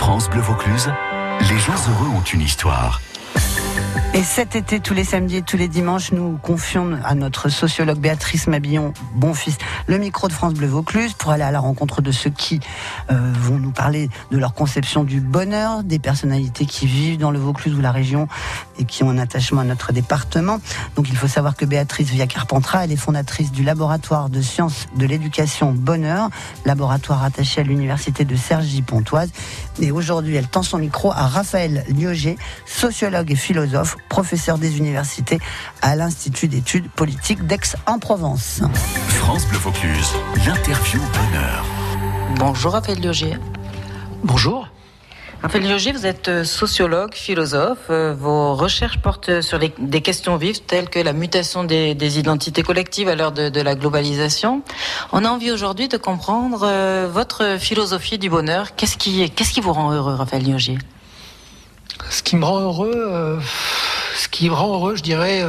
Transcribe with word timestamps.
France 0.00 0.30
Bleu 0.30 0.40
Vaucluse, 0.40 0.90
les 1.42 1.58
gens 1.58 1.74
heureux 1.74 2.08
ont 2.08 2.22
une 2.22 2.40
histoire. 2.40 3.02
Et 4.12 4.24
cet 4.24 4.56
été, 4.56 4.80
tous 4.80 4.92
les 4.92 5.04
samedis 5.04 5.36
et 5.36 5.42
tous 5.42 5.56
les 5.56 5.68
dimanches, 5.68 6.10
nous 6.10 6.36
confions 6.42 6.98
à 7.04 7.14
notre 7.14 7.48
sociologue 7.48 7.98
Béatrice 7.98 8.48
Mabillon, 8.48 8.92
bon 9.14 9.34
fils, 9.34 9.56
le 9.86 9.98
micro 9.98 10.26
de 10.26 10.32
France 10.32 10.54
Bleu 10.54 10.66
Vaucluse 10.66 11.12
pour 11.12 11.30
aller 11.30 11.44
à 11.44 11.52
la 11.52 11.60
rencontre 11.60 12.02
de 12.02 12.10
ceux 12.10 12.30
qui 12.30 12.58
euh, 13.12 13.32
vont 13.38 13.58
nous 13.58 13.70
parler 13.70 14.10
de 14.32 14.38
leur 14.38 14.52
conception 14.52 15.04
du 15.04 15.20
bonheur, 15.20 15.84
des 15.84 16.00
personnalités 16.00 16.66
qui 16.66 16.88
vivent 16.88 17.18
dans 17.18 17.30
le 17.30 17.38
Vaucluse 17.38 17.72
ou 17.74 17.80
la 17.80 17.92
région 17.92 18.26
et 18.80 18.84
qui 18.84 19.04
ont 19.04 19.10
un 19.10 19.18
attachement 19.18 19.60
à 19.60 19.64
notre 19.64 19.92
département. 19.92 20.58
Donc 20.96 21.08
il 21.08 21.16
faut 21.16 21.28
savoir 21.28 21.54
que 21.54 21.64
Béatrice 21.64 22.08
Via 22.10 22.26
Carpentras, 22.26 22.84
elle 22.84 22.92
est 22.92 22.96
fondatrice 22.96 23.52
du 23.52 23.62
laboratoire 23.62 24.28
de 24.28 24.42
sciences 24.42 24.88
de 24.96 25.06
l'éducation 25.06 25.70
Bonheur, 25.70 26.30
laboratoire 26.64 27.22
attaché 27.22 27.60
à 27.60 27.64
l'université 27.64 28.24
de 28.24 28.34
Cergy-Pontoise. 28.34 29.30
Et 29.80 29.90
aujourd'hui, 29.92 30.36
elle 30.36 30.46
tend 30.46 30.62
son 30.62 30.78
micro 30.78 31.10
à 31.10 31.26
Raphaël 31.26 31.84
Lioger, 31.88 32.36
sociologue 32.66 33.30
et 33.32 33.36
philosophe 33.36 33.96
professeur 34.08 34.58
des 34.58 34.76
universités 34.78 35.38
à 35.80 35.96
l'Institut 35.96 36.48
d'études 36.48 36.90
politiques 36.90 37.46
d'Aix-en-Provence. 37.46 38.60
France 39.08 39.46
Bleu 39.46 39.58
Vaucluse, 39.58 40.12
l'interview 40.46 41.00
bonheur. 41.00 41.64
Bonjour 42.36 42.72
Raphaël 42.72 43.00
Lioger. 43.00 43.36
Bonjour. 44.22 44.68
Raphaël 45.42 45.64
Lioger, 45.66 45.92
vous 45.92 46.04
êtes 46.04 46.28
euh, 46.28 46.44
sociologue, 46.44 47.14
philosophe. 47.14 47.86
Euh, 47.88 48.14
vos 48.14 48.54
recherches 48.54 48.98
portent 48.98 49.40
sur 49.40 49.58
des 49.58 50.00
questions 50.02 50.36
vives 50.36 50.60
telles 50.60 50.90
que 50.90 50.98
la 50.98 51.14
mutation 51.14 51.64
des, 51.64 52.18
identités 52.18 52.62
collectives 52.62 53.08
à 53.08 53.14
l'heure 53.14 53.32
de, 53.32 53.60
la 53.62 53.74
globalisation. 53.74 54.62
On 55.12 55.24
a 55.24 55.30
envie 55.30 55.50
aujourd'hui 55.50 55.88
de 55.88 55.96
comprendre 55.96 56.60
euh, 56.64 57.08
votre 57.10 57.56
philosophie 57.58 58.18
du 58.18 58.28
bonheur. 58.28 58.76
Qu'est-ce 58.76 58.98
qui, 58.98 59.60
vous 59.62 59.72
rend 59.72 59.92
heureux, 59.92 60.14
Raphaël 60.14 60.44
Lioger 60.44 60.76
Ce 62.10 62.22
qui 62.22 62.36
me 62.36 62.44
rend 62.44 62.60
heureux, 62.60 63.40
ce 64.16 64.28
qui 64.28 64.50
rend 64.50 64.74
heureux, 64.74 64.96
je 64.96 65.02
dirais, 65.02 65.42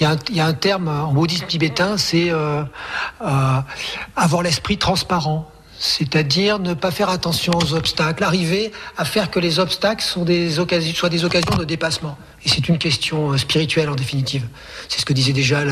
il 0.00 0.08
y, 0.30 0.40
a 0.40 0.46
un 0.46 0.54
terme 0.54 0.88
en 0.88 1.12
bouddhisme 1.12 1.46
tibétain, 1.46 1.98
c'est 1.98 2.30
avoir 3.20 4.42
l'esprit 4.42 4.78
transparent. 4.78 5.50
C'est-à-dire 5.78 6.58
ne 6.58 6.74
pas 6.74 6.90
faire 6.90 7.08
attention 7.08 7.52
aux 7.56 7.74
obstacles, 7.74 8.24
arriver 8.24 8.72
à 8.96 9.04
faire 9.04 9.30
que 9.30 9.38
les 9.38 9.60
obstacles 9.60 10.02
sont 10.02 10.24
des 10.24 10.58
occasions, 10.58 10.92
soient 10.92 11.08
des 11.08 11.24
occasions 11.24 11.56
de 11.56 11.64
dépassement. 11.64 12.18
Et 12.44 12.48
c'est 12.48 12.68
une 12.68 12.78
question 12.78 13.36
spirituelle 13.38 13.88
en 13.88 13.94
définitive. 13.94 14.44
C'est 14.88 15.00
ce 15.00 15.06
que 15.06 15.12
disaient 15.12 15.32
déjà 15.32 15.62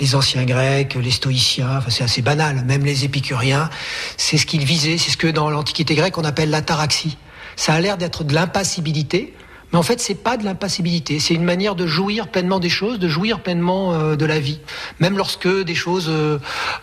les, 0.00 0.14
anciens 0.14 0.44
Grecs, 0.44 0.94
les 0.94 1.10
stoïciens, 1.10 1.78
enfin, 1.78 1.90
c'est 1.90 2.04
assez 2.04 2.22
banal, 2.22 2.64
même 2.64 2.84
les 2.84 3.04
épicuriens. 3.04 3.70
C'est 4.16 4.38
ce 4.38 4.46
qu'ils 4.46 4.64
visaient, 4.64 4.98
c'est 4.98 5.10
ce 5.10 5.16
que 5.16 5.26
dans 5.26 5.50
l'Antiquité 5.50 5.96
grecque 5.96 6.16
on 6.16 6.24
appelle 6.24 6.50
l'ataraxie. 6.50 7.16
Ça 7.56 7.74
a 7.74 7.80
l'air 7.80 7.96
d'être 7.98 8.22
de 8.22 8.34
l'impassibilité, 8.34 9.34
mais 9.74 9.78
en 9.80 9.82
fait, 9.82 10.00
c'est 10.00 10.14
pas 10.14 10.36
de 10.36 10.44
l'impassibilité, 10.44 11.18
c'est 11.18 11.34
une 11.34 11.42
manière 11.42 11.74
de 11.74 11.84
jouir 11.84 12.28
pleinement 12.28 12.60
des 12.60 12.68
choses, 12.68 13.00
de 13.00 13.08
jouir 13.08 13.40
pleinement 13.40 13.92
euh, 13.92 14.14
de 14.14 14.24
la 14.24 14.38
vie. 14.38 14.60
Même 15.00 15.18
lorsque 15.18 15.48
des 15.48 15.74
choses 15.74 16.06
euh, 16.08 16.38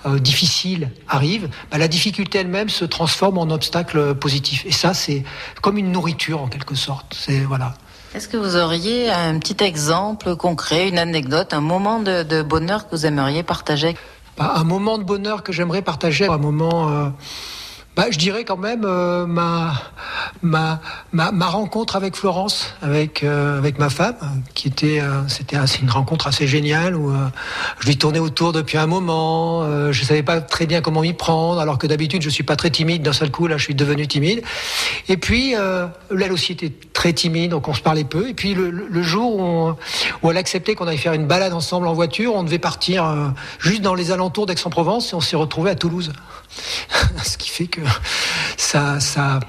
euh, 0.06 0.20
difficiles 0.20 0.90
arrivent, 1.08 1.48
bah, 1.72 1.78
la 1.78 1.88
difficulté 1.88 2.40
elle-même 2.40 2.68
se 2.68 2.84
transforme 2.84 3.38
en 3.38 3.50
obstacle 3.50 4.14
positif. 4.16 4.66
Et 4.66 4.74
ça, 4.74 4.94
c'est 4.94 5.24
comme 5.62 5.78
une 5.78 5.94
nourriture 5.94 6.42
en 6.42 6.48
quelque 6.48 6.76
sorte. 6.76 7.16
C'est 7.18 7.40
voilà. 7.40 7.76
Est-ce 8.14 8.28
que 8.28 8.36
vous 8.36 8.58
auriez 8.58 9.10
un 9.10 9.40
petit 9.40 9.64
exemple 9.64 10.36
concret, 10.36 10.90
une 10.90 11.00
anecdote, 11.00 11.54
un 11.54 11.62
moment 11.62 12.02
de, 12.02 12.42
bonheur 12.42 12.90
que 12.90 12.96
vous 12.98 13.06
aimeriez 13.06 13.44
partager? 13.44 13.96
Bah, 14.38 14.52
Un 14.58 14.66
moment 14.66 14.98
de 14.98 15.06
bonheur 15.06 15.44
que 15.44 15.54
j'aimerais 15.54 15.82
partager, 15.82 16.28
un 16.28 16.38
moment 16.38 17.14
bah, 17.96 18.06
je 18.10 18.18
dirais 18.18 18.46
quand 18.46 18.58
même 18.58 18.86
euh, 18.86 19.26
ma, 19.26 19.74
ma, 20.42 20.80
ma, 21.12 21.48
rencontre 21.48 21.98
avec 21.98 22.16
Florence, 22.16 22.74
avec, 22.82 23.22
euh, 23.22 23.58
avec 23.58 23.80
ma 23.80 23.90
femme, 23.90 24.16
qui 24.54 24.70
était, 24.70 25.02
euh, 25.02 25.28
c'était 25.28 25.58
une 25.82 25.90
rencontre 25.90 26.28
assez 26.28 26.48
géniale 26.48 26.96
où 26.96 27.14
je 27.80 27.88
lui 27.88 27.98
tournais 27.98 28.20
autour 28.20 28.54
depuis 28.54 28.78
un 28.78 28.88
moment. 28.88 29.92
je 29.92 30.04
savais 30.06 30.24
pas 30.24 30.40
très 30.40 30.68
bien 30.68 30.82
comment 30.82 31.02
m'y 31.02 31.14
prendre, 31.14 31.60
alors 31.60 31.78
que 31.78 31.86
d'habitude 31.86 32.22
je 32.22 32.30
suis 32.30 32.44
pas 32.44 32.56
très 32.56 32.70
timide. 32.70 33.02
D'un 33.04 33.14
seul 33.14 33.30
coup, 33.30 33.48
là, 33.48 33.58
je 33.58 33.64
suis 33.64 33.76
devenu 33.76 34.08
timide. 34.08 34.42
Et 35.10 35.18
puis, 35.18 35.54
elle 35.54 36.32
aussi 36.32 36.54
était 36.54 36.72
très 36.94 37.12
timide, 37.12 37.52
donc 37.52 37.68
on 37.68 37.74
se 37.74 37.82
parlait 37.82 38.06
peu. 38.06 38.30
Et 38.30 38.34
puis 38.34 38.54
le, 38.54 38.70
le 38.70 39.04
jour 39.04 39.36
où, 39.36 39.74
où, 40.24 40.32
elle 40.32 40.38
acceptait 40.38 40.76
qu'on 40.76 40.88
allait 40.88 40.98
faire 40.98 41.14
une 41.14 41.28
balade 41.28 41.54
ensemble 41.54 41.88
en 41.88 41.94
voiture, 41.94 42.36
on 42.36 42.44
devait 42.44 42.60
partir 42.60 43.34
juste 43.60 43.82
dans 43.82 43.96
les 43.96 44.12
alentours 44.12 44.46
d'Aix-en-Provence 44.46 45.12
et 45.12 45.16
on 45.16 45.22
s'est 45.22 45.36
retrouvé 45.36 45.72
à 45.72 45.76
Toulouse. 45.76 46.14
Ce 47.24 47.38
qui 47.38 47.50
fait 47.50 47.68
que 47.68 47.81
ça, 48.58 49.00
ça, 49.00 49.40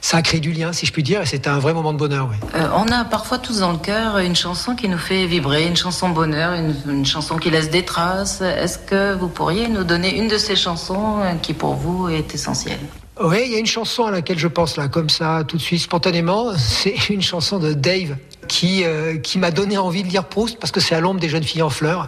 ça 0.00 0.16
a 0.18 0.22
créé 0.22 0.40
du 0.40 0.52
lien, 0.52 0.72
si 0.72 0.86
je 0.86 0.92
puis 0.92 1.02
dire, 1.02 1.22
et 1.22 1.26
c'était 1.26 1.50
un 1.50 1.58
vrai 1.58 1.74
moment 1.74 1.92
de 1.92 1.98
bonheur. 1.98 2.30
Euh, 2.54 2.68
on 2.74 2.86
a 2.88 3.04
parfois 3.04 3.38
tous 3.38 3.60
dans 3.60 3.72
le 3.72 3.78
cœur 3.78 4.18
une 4.18 4.36
chanson 4.36 4.74
qui 4.74 4.88
nous 4.88 4.98
fait 4.98 5.26
vibrer, 5.26 5.66
une 5.66 5.76
chanson 5.76 6.08
bonheur, 6.10 6.54
une, 6.86 7.06
chanson 7.06 7.36
qui 7.36 7.50
laisse 7.50 7.70
des 7.70 7.84
traces. 7.84 8.40
Est-ce 8.40 8.78
que 8.78 9.14
vous 9.14 9.28
pourriez 9.28 9.68
nous 9.68 9.84
donner 9.84 10.16
une 10.16 10.28
de 10.28 10.38
ces 10.38 10.56
chansons 10.56 11.20
qui 11.42 11.54
pour 11.54 11.74
vous 11.74 12.08
est 12.08 12.34
essentielle? 12.34 12.80
Oui, 13.20 13.38
il 13.46 13.52
y 13.52 13.56
a 13.56 13.58
une 13.58 13.66
chanson 13.66 14.04
à 14.04 14.12
laquelle 14.12 14.38
je 14.38 14.46
pense 14.46 14.76
là, 14.76 14.86
comme 14.86 15.10
ça, 15.10 15.42
tout 15.46 15.56
de 15.56 15.62
suite, 15.62 15.80
spontanément. 15.80 16.52
C'est 16.56 17.08
une 17.08 17.22
chanson 17.22 17.58
de 17.58 17.72
Dave 17.72 18.16
qui, 18.46 18.84
euh, 18.84 19.18
qui 19.18 19.38
m'a 19.38 19.50
donné 19.50 19.76
envie 19.76 20.04
de 20.04 20.08
lire 20.08 20.24
Proust 20.24 20.58
parce 20.60 20.70
que 20.70 20.80
c'est 20.80 20.94
à 20.94 21.00
l'ombre 21.00 21.18
des 21.18 21.28
jeunes 21.28 21.42
filles 21.42 21.62
en 21.62 21.70
fleurs. 21.70 22.06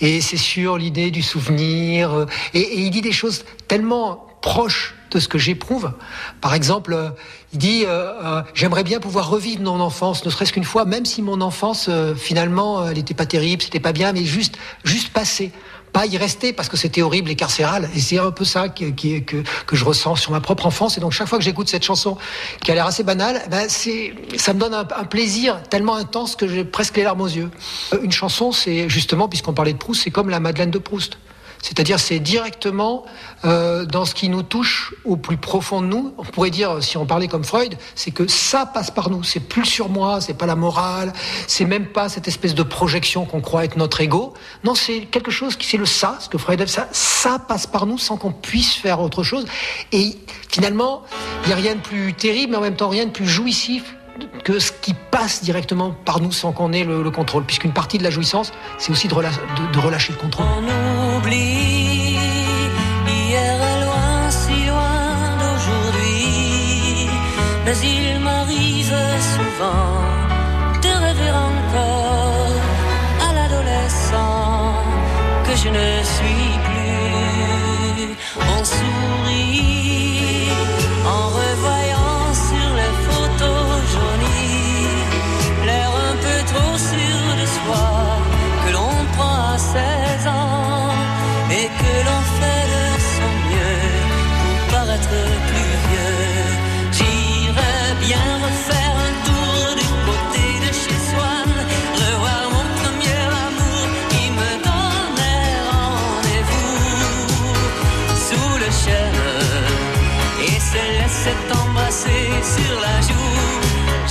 Et 0.00 0.20
c'est 0.22 0.38
sur 0.38 0.78
l'idée 0.78 1.10
du 1.10 1.22
souvenir. 1.22 2.10
Euh, 2.10 2.26
et, 2.54 2.80
il 2.80 2.90
dit 2.90 3.02
des 3.02 3.12
choses 3.12 3.44
tellement 3.68 4.26
proches 4.40 4.94
de 5.10 5.18
ce 5.18 5.28
que 5.28 5.38
j'éprouve. 5.38 5.92
Par 6.40 6.54
exemple, 6.54 6.92
euh, 6.92 7.10
il 7.52 7.58
dit 7.58 7.84
j'aimerais 8.54 8.84
bien 8.84 9.00
pouvoir 9.00 9.30
revivre 9.30 9.62
mon 9.62 9.80
enfance, 9.80 10.24
ne 10.24 10.30
serait-ce 10.30 10.52
qu'une 10.52 10.64
fois, 10.64 10.84
même 10.84 11.06
si 11.06 11.22
mon 11.22 11.40
enfance 11.40 11.88
finalement 12.16 12.86
elle 12.86 12.96
n'était 12.96 13.14
pas 13.14 13.24
terrible, 13.24 13.62
c'était 13.62 13.80
pas 13.80 13.92
bien, 13.92 14.12
mais 14.12 14.24
juste 14.24 14.58
juste 14.84 15.10
passer 15.10 15.52
pas 15.96 16.04
y 16.04 16.18
rester 16.18 16.52
parce 16.52 16.68
que 16.68 16.76
c'était 16.76 17.00
horrible 17.00 17.30
et 17.30 17.36
carcéral. 17.36 17.88
Et 17.94 18.00
c'est 18.00 18.18
un 18.18 18.30
peu 18.30 18.44
ça 18.44 18.68
que, 18.68 18.90
que, 18.90 19.42
je 19.72 19.84
ressens 19.84 20.16
sur 20.16 20.30
ma 20.30 20.40
propre 20.40 20.66
enfance. 20.66 20.98
Et 20.98 21.00
donc 21.00 21.12
chaque 21.12 21.26
fois 21.26 21.38
que 21.38 21.44
j'écoute 21.44 21.70
cette 21.70 21.84
chanson, 21.84 22.18
qui 22.62 22.70
a 22.70 22.74
l'air 22.74 22.84
assez 22.84 23.02
banale, 23.02 23.40
ben 23.50 23.64
c'est, 23.70 24.12
ça 24.36 24.52
me 24.52 24.60
donne 24.60 24.74
un, 24.74 24.84
plaisir 25.04 25.62
tellement 25.70 25.96
intense 25.96 26.36
que 26.36 26.46
j'ai 26.46 26.64
presque 26.64 26.98
les 26.98 27.02
larmes 27.02 27.22
aux 27.22 27.28
yeux. 27.28 27.50
Euh, 27.94 28.00
une 28.02 28.12
chanson, 28.12 28.52
c'est 28.52 28.90
justement, 28.90 29.26
puisqu'on 29.26 29.54
parlait 29.54 29.72
de 29.72 29.78
Proust, 29.78 30.02
c'est 30.04 30.10
comme 30.10 30.28
la 30.28 30.38
Madeleine 30.38 30.70
de 30.70 30.78
Proust. 30.78 31.16
C'est-à-dire 31.62 31.98
c'est 31.98 32.18
directement 32.18 33.04
euh, 33.44 33.84
dans 33.84 34.04
ce 34.04 34.14
qui 34.14 34.28
nous 34.28 34.42
touche 34.42 34.94
au 35.04 35.16
plus 35.16 35.36
profond 35.36 35.80
de 35.80 35.86
nous. 35.86 36.14
On 36.18 36.24
pourrait 36.24 36.50
dire, 36.50 36.82
si 36.82 36.96
on 36.96 37.06
parlait 37.06 37.28
comme 37.28 37.44
Freud, 37.44 37.76
c'est 37.94 38.10
que 38.10 38.26
ça 38.26 38.66
passe 38.66 38.90
par 38.90 39.10
nous. 39.10 39.22
C'est 39.22 39.40
plus 39.40 39.64
sur 39.64 39.88
moi, 39.88 40.20
c'est 40.20 40.34
pas 40.34 40.46
la 40.46 40.56
morale, 40.56 41.12
c'est 41.46 41.64
même 41.64 41.86
pas 41.86 42.08
cette 42.08 42.28
espèce 42.28 42.54
de 42.54 42.62
projection 42.62 43.24
qu'on 43.24 43.40
croit 43.40 43.64
être 43.64 43.76
notre 43.76 44.00
ego. 44.00 44.34
Non, 44.64 44.74
c'est 44.74 45.00
quelque 45.02 45.30
chose 45.30 45.56
qui 45.56 45.66
c'est 45.66 45.76
le 45.76 45.86
ça, 45.86 46.18
ce 46.20 46.28
que 46.28 46.38
Freud 46.38 46.60
a 46.60 46.66
ça, 46.66 46.88
ça 46.92 47.38
passe 47.38 47.66
par 47.66 47.86
nous 47.86 47.98
sans 47.98 48.16
qu'on 48.16 48.32
puisse 48.32 48.74
faire 48.74 49.00
autre 49.00 49.22
chose. 49.22 49.46
Et 49.92 50.16
finalement, 50.48 51.02
il 51.44 51.48
n'y 51.48 51.52
a 51.52 51.56
rien 51.56 51.74
de 51.74 51.80
plus 51.80 52.14
terrible, 52.14 52.52
mais 52.52 52.58
en 52.58 52.62
même 52.62 52.76
temps 52.76 52.88
rien 52.88 53.06
de 53.06 53.10
plus 53.10 53.26
jouissif 53.26 53.96
que 54.44 54.58
ce 54.58 54.72
qui 54.72 54.94
passe 55.10 55.42
directement 55.42 55.90
par 56.04 56.20
nous 56.20 56.32
sans 56.32 56.52
qu'on 56.52 56.72
ait 56.72 56.84
le, 56.84 57.10
contrôle. 57.10 57.44
Puisqu'une 57.44 57.72
partie 57.72 57.98
de 57.98 58.04
la 58.04 58.10
jouissance, 58.10 58.52
c'est 58.78 58.92
aussi 58.92 59.08
de, 59.08 59.14
relâcher 59.14 60.12
le 60.12 60.18
contrôle. 60.18 60.46
Oublie 61.16 62.18
hier 63.06 63.56
est 63.70 63.80
loin, 63.84 64.30
si 64.30 64.56
loin 64.66 65.08
d'aujourd'hui. 65.40 67.08
Mais 67.64 67.76
il 67.94 68.20
m'arrive 68.20 68.96
souvent 69.32 69.94
de 70.84 70.90
rêver 71.04 71.30
encore 71.48 72.60
à 73.26 73.28
l'adolescent 73.36 74.74
que 75.46 75.54
je 75.62 75.68
ne 75.78 75.88
suis 76.14 76.50
plus. 76.68 78.08
On 78.52 78.60
sourit 78.64 80.50
que 91.68 91.92
l'on 92.06 92.22
fait 92.38 92.64
de 92.74 92.84
son 93.14 93.32
mieux 93.48 93.82
pour 94.40 94.58
paraître 94.74 95.18
plus 95.48 95.74
vieux. 95.88 96.26
J'irai 96.96 97.76
bien 98.06 98.26
refaire 98.46 98.94
un 99.08 99.14
tour 99.26 99.74
du 99.80 99.88
côté 100.08 100.44
de 100.64 100.70
chez 100.80 100.98
soi, 101.10 101.34
revoir 102.00 102.42
mon 102.54 102.66
premier 102.82 103.22
amour 103.46 103.84
qui 104.10 104.24
me 104.40 104.50
donnait 104.66 105.54
rendez-vous 105.72 106.84
sous 108.26 108.52
le 108.64 108.70
chêne 108.82 109.24
et 110.46 110.58
se 110.70 110.82
laisser 110.98 111.36
embrasser 111.60 112.26
sur 112.54 112.74
la 112.86 112.96
joue. 113.08 113.50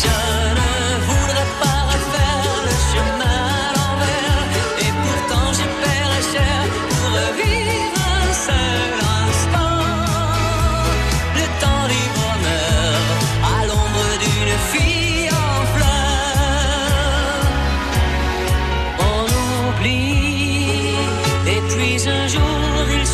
Je 0.04 0.64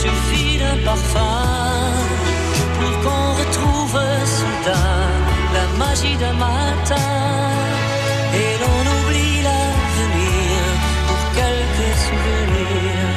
suffit 0.03 0.57
d'un 0.57 0.77
parfum 0.83 1.91
pour 2.77 2.93
qu'on 3.03 3.27
retrouve 3.41 3.99
soudain 4.37 4.99
la 5.55 5.65
magie 5.81 6.17
d'un 6.23 6.33
matin 6.47 7.09
et 8.41 8.51
l'on 8.61 8.81
oublie 8.95 9.37
l'avenir 9.47 10.59
pour 11.07 11.21
quelques 11.39 11.93
souvenirs. 12.05 13.15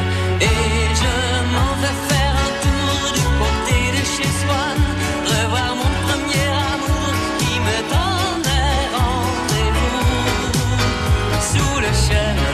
Et 0.50 0.64
je 1.02 1.16
m'en 1.52 1.72
vais 1.82 1.98
faire 2.10 2.34
un 2.48 2.52
tour 2.64 3.00
du 3.18 3.24
côté 3.40 3.78
de 3.96 4.02
chez 4.14 4.30
soi, 4.40 4.64
revoir 5.32 5.70
mon 5.80 5.92
premier 6.06 6.48
amour 6.74 7.12
qui 7.40 7.54
me 7.66 7.78
donnait 7.92 8.82
rendez-vous 8.98 10.06
sous 11.50 11.76
le 11.86 11.92
chêne 12.06 12.44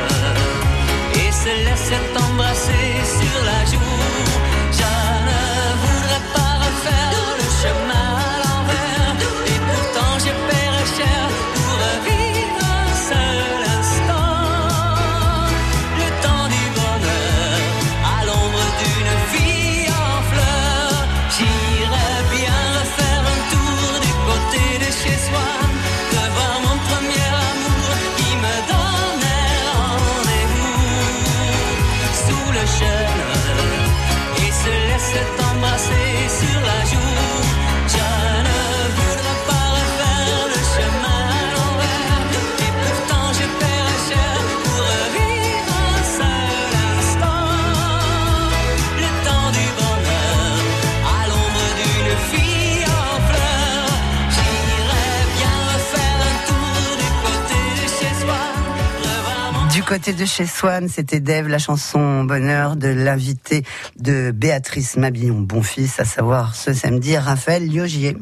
et 1.20 1.30
se 1.42 1.52
laisser 1.66 2.00
de 60.12 60.24
chez 60.24 60.46
Swan, 60.46 60.88
c'était 60.88 61.20
Dave, 61.20 61.46
la 61.46 61.58
chanson 61.58 62.24
Bonheur 62.24 62.76
de 62.76 62.88
l'invité 62.88 63.64
de 63.98 64.32
Béatrice 64.32 64.96
Mabillon 64.96 65.40
Bonfils, 65.40 65.90
à 65.98 66.04
savoir 66.04 66.56
ce 66.56 66.72
samedi, 66.72 67.16
Raphaël 67.16 67.66
Liogier. 67.68 68.16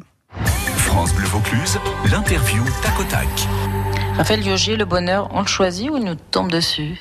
France 0.76 1.14
Bleu 1.14 1.26
Vaucluse, 1.26 1.78
l'interview 2.10 2.62
tac 2.82 2.98
au 3.00 3.04
tac. 3.04 3.28
Raphaël 4.16 4.46
Yogier, 4.46 4.76
le 4.76 4.84
bonheur, 4.84 5.28
on 5.32 5.40
le 5.40 5.46
choisit 5.46 5.90
ou 5.90 5.96
il 5.96 6.04
nous 6.04 6.14
tombe 6.14 6.50
dessus? 6.50 7.00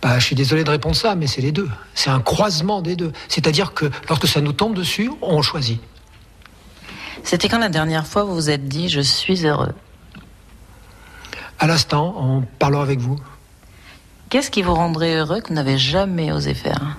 Bah, 0.00 0.18
je 0.18 0.24
suis 0.24 0.36
désolé 0.36 0.64
de 0.64 0.70
répondre 0.70 0.96
ça, 0.96 1.14
mais 1.14 1.26
c'est 1.26 1.42
les 1.42 1.52
deux. 1.52 1.68
C'est 1.94 2.10
un 2.10 2.20
croisement 2.20 2.80
des 2.80 2.96
deux. 2.96 3.12
C'est-à-dire 3.28 3.74
que 3.74 3.90
lorsque 4.08 4.26
ça 4.28 4.40
nous 4.40 4.52
tombe 4.52 4.74
dessus, 4.74 5.10
on 5.20 5.42
choisit. 5.42 5.80
C'était 7.24 7.48
quand 7.48 7.58
la 7.58 7.68
dernière 7.68 8.06
fois 8.06 8.24
vous 8.24 8.34
vous 8.34 8.50
êtes 8.50 8.68
dit 8.68 8.88
je 8.88 9.00
suis 9.00 9.46
heureux? 9.46 9.74
À 11.58 11.66
l'instant, 11.66 12.14
en 12.16 12.42
parlant 12.58 12.80
avec 12.80 13.00
vous. 13.00 13.18
Qu'est-ce 14.30 14.52
qui 14.52 14.62
vous 14.62 14.74
rendrait 14.74 15.16
heureux 15.16 15.40
que 15.40 15.48
vous 15.48 15.54
n'avez 15.54 15.76
jamais 15.76 16.30
osé 16.30 16.54
faire 16.54 16.96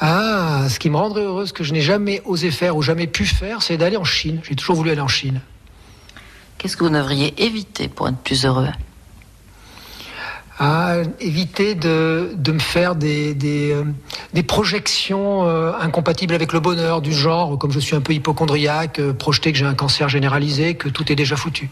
Ah, 0.00 0.66
ce 0.68 0.80
qui 0.80 0.90
me 0.90 0.96
rendrait 0.96 1.22
heureux, 1.22 1.46
ce 1.46 1.52
que 1.52 1.62
je 1.62 1.72
n'ai 1.72 1.80
jamais 1.80 2.20
osé 2.24 2.50
faire 2.50 2.76
ou 2.76 2.82
jamais 2.82 3.06
pu 3.06 3.24
faire, 3.24 3.62
c'est 3.62 3.76
d'aller 3.76 3.96
en 3.96 4.04
Chine. 4.04 4.40
J'ai 4.42 4.56
toujours 4.56 4.74
voulu 4.74 4.90
aller 4.90 5.00
en 5.00 5.06
Chine. 5.06 5.40
Qu'est-ce 6.58 6.76
que 6.76 6.82
vous 6.82 6.90
devriez 6.90 7.40
éviter 7.44 7.86
pour 7.86 8.08
être 8.08 8.18
plus 8.18 8.44
heureux 8.44 8.68
à 10.58 10.96
éviter 11.18 11.74
de, 11.74 12.32
de 12.36 12.52
me 12.52 12.58
faire 12.58 12.94
des, 12.94 13.34
des, 13.34 13.72
euh, 13.72 13.84
des 14.32 14.42
projections 14.42 15.48
euh, 15.48 15.72
incompatibles 15.80 16.34
avec 16.34 16.52
le 16.52 16.60
bonheur, 16.60 17.00
du 17.00 17.12
genre, 17.12 17.58
comme 17.58 17.72
je 17.72 17.80
suis 17.80 17.96
un 17.96 18.00
peu 18.00 18.12
hypochondriaque, 18.12 19.00
euh, 19.00 19.12
projeter 19.12 19.50
que 19.50 19.58
j'ai 19.58 19.64
un 19.64 19.74
cancer 19.74 20.08
généralisé, 20.08 20.74
que 20.74 20.88
tout 20.88 21.10
est 21.10 21.16
déjà 21.16 21.36
foutu. 21.36 21.68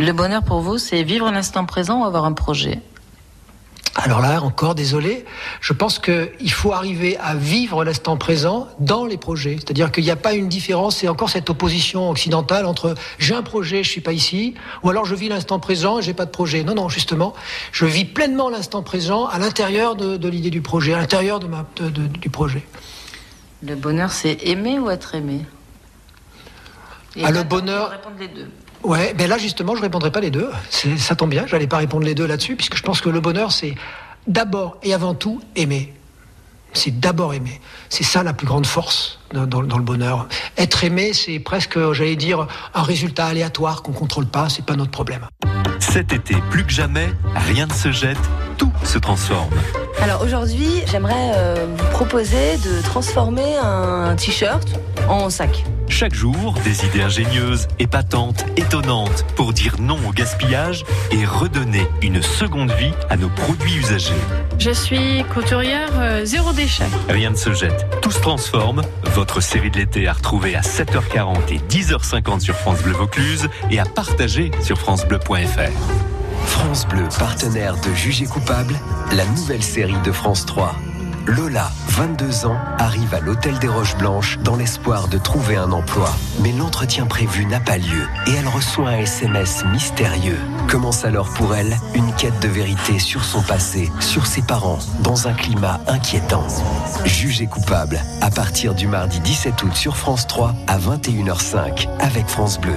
Le 0.00 0.12
bonheur 0.12 0.44
pour 0.44 0.60
vous, 0.60 0.78
c'est 0.78 1.02
vivre 1.02 1.28
l'instant 1.30 1.64
présent 1.66 2.02
ou 2.02 2.04
avoir 2.04 2.24
un 2.24 2.32
projet 2.32 2.80
Alors 3.96 4.20
là, 4.20 4.40
encore 4.40 4.76
désolé, 4.76 5.24
je 5.60 5.72
pense 5.72 5.98
qu'il 5.98 6.52
faut 6.52 6.72
arriver 6.72 7.16
à 7.18 7.34
vivre 7.34 7.82
l'instant 7.84 8.16
présent 8.16 8.68
dans 8.78 9.04
les 9.06 9.16
projets. 9.16 9.56
C'est-à-dire 9.56 9.90
qu'il 9.90 10.04
n'y 10.04 10.12
a 10.12 10.16
pas 10.16 10.34
une 10.34 10.48
différence, 10.48 10.98
c'est 10.98 11.08
encore 11.08 11.30
cette 11.30 11.50
opposition 11.50 12.08
occidentale 12.10 12.64
entre 12.66 12.94
j'ai 13.18 13.34
un 13.34 13.42
projet, 13.42 13.82
je 13.82 13.90
suis 13.90 14.00
pas 14.00 14.12
ici, 14.12 14.54
ou 14.84 14.90
alors 14.90 15.04
je 15.04 15.16
vis 15.16 15.28
l'instant 15.28 15.58
présent 15.58 15.98
et 15.98 16.02
j'ai 16.02 16.14
pas 16.14 16.26
de 16.26 16.30
projet. 16.30 16.62
Non, 16.62 16.74
non, 16.76 16.88
justement, 16.88 17.34
je 17.72 17.84
vis 17.84 18.04
pleinement 18.04 18.50
l'instant 18.50 18.84
présent 18.84 19.26
à 19.26 19.40
l'intérieur 19.40 19.96
de, 19.96 20.16
de 20.16 20.28
l'idée 20.28 20.50
du 20.50 20.62
projet, 20.62 20.94
à 20.94 20.98
l'intérieur 20.98 21.40
de 21.40 21.48
ma, 21.48 21.66
de- 21.74 21.88
de- 21.90 22.06
du 22.06 22.30
projet. 22.30 22.64
Le 23.64 23.74
bonheur, 23.74 24.12
c'est 24.12 24.46
aimer 24.46 24.78
ou 24.78 24.90
être 24.90 25.16
aimé? 25.16 25.40
Et 27.16 27.24
Ah, 27.24 27.32
le 27.32 27.42
bonheur- 27.42 27.90
répondre 27.90 28.14
les 28.20 28.28
deux. 28.28 28.48
Ouais, 28.84 29.14
ben 29.14 29.28
là 29.28 29.38
justement, 29.38 29.74
je 29.76 29.82
répondrai 29.82 30.10
pas 30.10 30.20
les 30.20 30.30
deux. 30.30 30.50
Ça 30.96 31.16
tombe 31.16 31.30
bien, 31.30 31.46
j'allais 31.46 31.66
pas 31.66 31.78
répondre 31.78 32.04
les 32.04 32.14
deux 32.14 32.26
là-dessus, 32.26 32.56
puisque 32.56 32.76
je 32.76 32.82
pense 32.82 33.00
que 33.00 33.08
le 33.08 33.20
bonheur, 33.20 33.52
c'est 33.52 33.74
d'abord 34.26 34.78
et 34.82 34.94
avant 34.94 35.14
tout 35.14 35.40
aimer. 35.56 35.94
C'est 36.74 37.00
d'abord 37.00 37.32
aimer. 37.32 37.60
C'est 37.88 38.04
ça 38.04 38.22
la 38.22 38.34
plus 38.34 38.46
grande 38.46 38.66
force 38.66 39.20
dans 39.32 39.60
le 39.60 39.82
bonheur. 39.82 40.28
Être 40.58 40.84
aimé, 40.84 41.12
c'est 41.14 41.38
presque, 41.38 41.78
j'allais 41.92 42.14
dire, 42.14 42.46
un 42.74 42.82
résultat 42.82 43.26
aléatoire 43.26 43.82
qu'on 43.82 43.92
contrôle 43.92 44.26
pas. 44.26 44.48
C'est 44.50 44.64
pas 44.64 44.76
notre 44.76 44.90
problème. 44.90 45.26
Cet 45.80 46.12
été, 46.12 46.36
plus 46.50 46.64
que 46.64 46.72
jamais, 46.72 47.08
rien 47.34 47.66
ne 47.66 47.72
se 47.72 47.90
jette, 47.90 48.18
tout 48.58 48.72
se 48.84 48.98
transforme. 48.98 49.48
Alors 50.02 50.22
aujourd'hui, 50.22 50.82
j'aimerais 50.86 51.32
euh, 51.34 51.66
vous 51.76 51.86
proposer 51.90 52.56
de 52.58 52.82
transformer 52.82 53.56
un 53.56 54.14
t-shirt 54.16 54.68
en 55.08 55.28
sac. 55.28 55.64
Chaque 55.88 56.14
jour, 56.14 56.54
des 56.64 56.84
idées 56.84 57.02
ingénieuses, 57.02 57.66
épatantes, 57.78 58.44
étonnantes 58.56 59.24
pour 59.34 59.52
dire 59.52 59.76
non 59.80 59.98
au 60.08 60.12
gaspillage 60.12 60.84
et 61.10 61.24
redonner 61.24 61.86
une 62.02 62.22
seconde 62.22 62.70
vie 62.72 62.92
à 63.10 63.16
nos 63.16 63.28
produits 63.28 63.76
usagés. 63.76 64.14
Je 64.58 64.70
suis 64.70 65.24
couturière 65.34 65.90
euh, 65.96 66.24
zéro 66.24 66.52
déchet. 66.52 66.84
Rien 67.08 67.30
ne 67.30 67.36
se 67.36 67.52
jette, 67.52 67.86
tout 68.00 68.12
se 68.12 68.20
transforme. 68.20 68.82
Votre 69.14 69.40
série 69.40 69.70
de 69.70 69.78
l'été 69.78 70.06
à 70.06 70.12
retrouver 70.12 70.54
à 70.54 70.60
7h40 70.60 71.52
et 71.52 71.58
10h50 71.68 72.40
sur 72.40 72.54
France 72.54 72.82
Bleu 72.82 72.92
Vaucluse 72.92 73.48
et 73.70 73.80
à 73.80 73.84
partager 73.84 74.50
sur 74.62 74.78
francebleu.fr. 74.78 76.17
France 76.46 76.86
Bleu, 76.86 77.08
partenaire 77.18 77.76
de 77.76 77.94
Jugé 77.94 78.26
coupable, 78.26 78.74
la 79.12 79.24
nouvelle 79.26 79.62
série 79.62 80.00
de 80.04 80.12
France 80.12 80.46
3. 80.46 80.74
Lola, 81.28 81.70
22 81.88 82.46
ans, 82.46 82.56
arrive 82.78 83.12
à 83.12 83.20
l'hôtel 83.20 83.58
des 83.58 83.68
Roches 83.68 83.96
Blanches 83.98 84.38
dans 84.38 84.56
l'espoir 84.56 85.08
de 85.08 85.18
trouver 85.18 85.56
un 85.56 85.72
emploi. 85.72 86.10
Mais 86.40 86.52
l'entretien 86.52 87.04
prévu 87.04 87.44
n'a 87.44 87.60
pas 87.60 87.76
lieu 87.76 88.08
et 88.26 88.30
elle 88.32 88.48
reçoit 88.48 88.88
un 88.88 88.98
SMS 89.00 89.62
mystérieux. 89.66 90.38
Commence 90.68 91.04
alors 91.04 91.28
pour 91.34 91.54
elle 91.54 91.76
une 91.94 92.14
quête 92.14 92.40
de 92.40 92.48
vérité 92.48 92.98
sur 92.98 93.24
son 93.24 93.42
passé, 93.42 93.92
sur 94.00 94.26
ses 94.26 94.40
parents, 94.40 94.78
dans 95.00 95.28
un 95.28 95.34
climat 95.34 95.80
inquiétant. 95.86 96.46
Jugé 97.04 97.46
coupable, 97.46 98.00
à 98.22 98.30
partir 98.30 98.74
du 98.74 98.86
mardi 98.86 99.20
17 99.20 99.62
août 99.64 99.76
sur 99.76 99.98
France 99.98 100.26
3 100.26 100.54
à 100.66 100.78
21h05 100.78 101.88
avec 102.00 102.26
France 102.26 102.58
Bleu. 102.58 102.76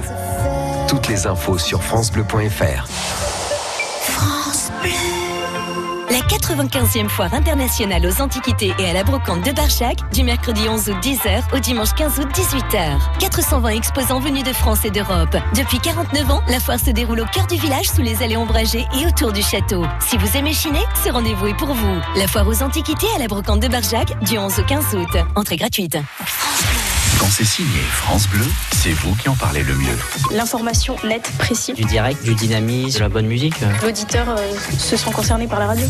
Toutes 0.88 1.08
les 1.08 1.26
infos 1.26 1.56
sur 1.56 1.82
francebleu.fr. 1.82 3.31
La 6.10 6.18
95e 6.18 7.08
foire 7.08 7.32
internationale 7.32 8.04
aux 8.06 8.20
antiquités 8.20 8.74
et 8.78 8.90
à 8.90 8.92
la 8.92 9.02
brocante 9.02 9.42
de 9.46 9.52
Barjac, 9.52 9.96
du 10.12 10.22
mercredi 10.24 10.68
11 10.68 10.90
août 10.90 10.96
10h 11.00 11.56
au 11.56 11.58
dimanche 11.58 11.94
15 11.94 12.18
août 12.18 12.28
18h. 12.34 12.98
420 13.18 13.68
exposants 13.70 14.20
venus 14.20 14.44
de 14.44 14.52
France 14.52 14.84
et 14.84 14.90
d'Europe. 14.90 15.34
Depuis 15.56 15.78
49 15.78 16.30
ans, 16.30 16.42
la 16.48 16.60
foire 16.60 16.78
se 16.78 16.90
déroule 16.90 17.20
au 17.20 17.26
cœur 17.26 17.46
du 17.46 17.56
village 17.56 17.88
sous 17.88 18.02
les 18.02 18.22
allées 18.22 18.36
ombragées 18.36 18.86
et 19.00 19.06
autour 19.06 19.32
du 19.32 19.40
château. 19.40 19.86
Si 20.00 20.18
vous 20.18 20.36
aimez 20.36 20.52
chiner, 20.52 20.82
ce 21.02 21.10
rendez-vous 21.10 21.46
est 21.46 21.56
pour 21.56 21.72
vous. 21.72 22.00
La 22.16 22.26
foire 22.26 22.46
aux 22.46 22.62
antiquités 22.62 23.06
à 23.16 23.18
la 23.18 23.26
brocante 23.26 23.60
de 23.60 23.68
Barjac, 23.68 24.12
du 24.22 24.36
11 24.36 24.58
au 24.58 24.64
15 24.64 24.94
août. 24.94 25.16
Entrée 25.34 25.56
gratuite. 25.56 25.96
Quand 27.22 27.30
c'est 27.30 27.44
signé 27.44 27.78
France 27.78 28.26
Bleu, 28.26 28.44
c'est 28.72 28.90
vous 28.90 29.14
qui 29.14 29.28
en 29.28 29.36
parlez 29.36 29.62
le 29.62 29.76
mieux. 29.76 29.96
L'information 30.32 30.96
nette, 31.04 31.30
précise. 31.38 31.76
du 31.76 31.84
direct, 31.84 32.20
du 32.24 32.34
dynamisme, 32.34 32.98
de 32.98 33.00
la 33.04 33.08
bonne 33.08 33.28
musique. 33.28 33.54
L'auditeur 33.80 34.28
euh, 34.30 34.52
se 34.76 34.96
sent 34.96 35.12
concerné 35.12 35.46
par 35.46 35.60
la 35.60 35.68
radio. 35.68 35.86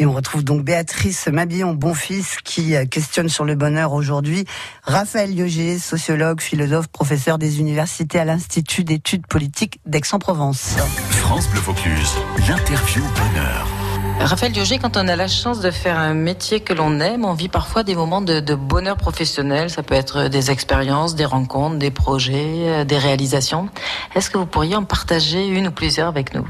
Et 0.00 0.06
on 0.06 0.12
retrouve 0.12 0.42
donc 0.42 0.64
Béatrice 0.64 1.28
Mabillon 1.28 1.72
Bonfils 1.72 2.40
qui 2.42 2.74
euh, 2.74 2.84
questionne 2.84 3.28
sur 3.28 3.44
le 3.44 3.54
bonheur 3.54 3.92
aujourd'hui. 3.92 4.44
Raphaël 4.82 5.32
Lioger, 5.32 5.78
sociologue, 5.78 6.40
philosophe, 6.40 6.88
professeur 6.88 7.38
des 7.38 7.60
universités 7.60 8.18
à 8.18 8.24
l'Institut 8.24 8.82
d'études 8.82 9.28
politiques 9.28 9.78
d'Aix-en-Provence. 9.86 10.74
France 11.10 11.48
Bleu 11.48 11.60
Vaucluse, 11.60 12.14
l'interview 12.48 13.04
bonheur. 13.04 13.68
Raphaël 14.26 14.52
Diogé, 14.52 14.78
quand 14.78 14.96
on 14.96 15.06
a 15.06 15.16
la 15.16 15.28
chance 15.28 15.60
de 15.60 15.70
faire 15.70 15.98
un 15.98 16.14
métier 16.14 16.60
que 16.60 16.72
l'on 16.72 16.98
aime, 17.00 17.26
on 17.26 17.34
vit 17.34 17.50
parfois 17.50 17.82
des 17.82 17.94
moments 17.94 18.22
de, 18.22 18.54
bonheur 18.54 18.96
professionnel. 18.96 19.68
Ça 19.68 19.82
peut 19.82 19.94
être 19.94 20.28
des 20.28 20.50
expériences, 20.50 21.14
des 21.14 21.26
rencontres, 21.26 21.76
des 21.76 21.90
projets, 21.90 22.68
euh, 22.68 22.84
des 22.84 22.96
réalisations. 22.96 23.68
Est-ce 24.14 24.30
que 24.30 24.38
vous 24.38 24.46
pourriez 24.46 24.76
en 24.76 24.84
partager 24.84 25.46
une 25.46 25.68
ou 25.68 25.70
plusieurs 25.70 26.08
avec 26.08 26.34
nous? 26.34 26.48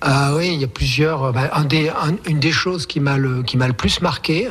Ah 0.00 0.34
oui, 0.36 0.52
il 0.54 0.60
y 0.60 0.64
a 0.64 0.68
plusieurs. 0.68 1.36
Un 1.36 1.64
des, 1.64 1.90
une 2.26 2.38
des 2.38 2.52
choses 2.52 2.86
qui 2.86 3.00
m'a 3.00 3.16
le, 3.16 3.42
le 3.42 3.72
plus 3.72 4.00
marqué, 4.02 4.48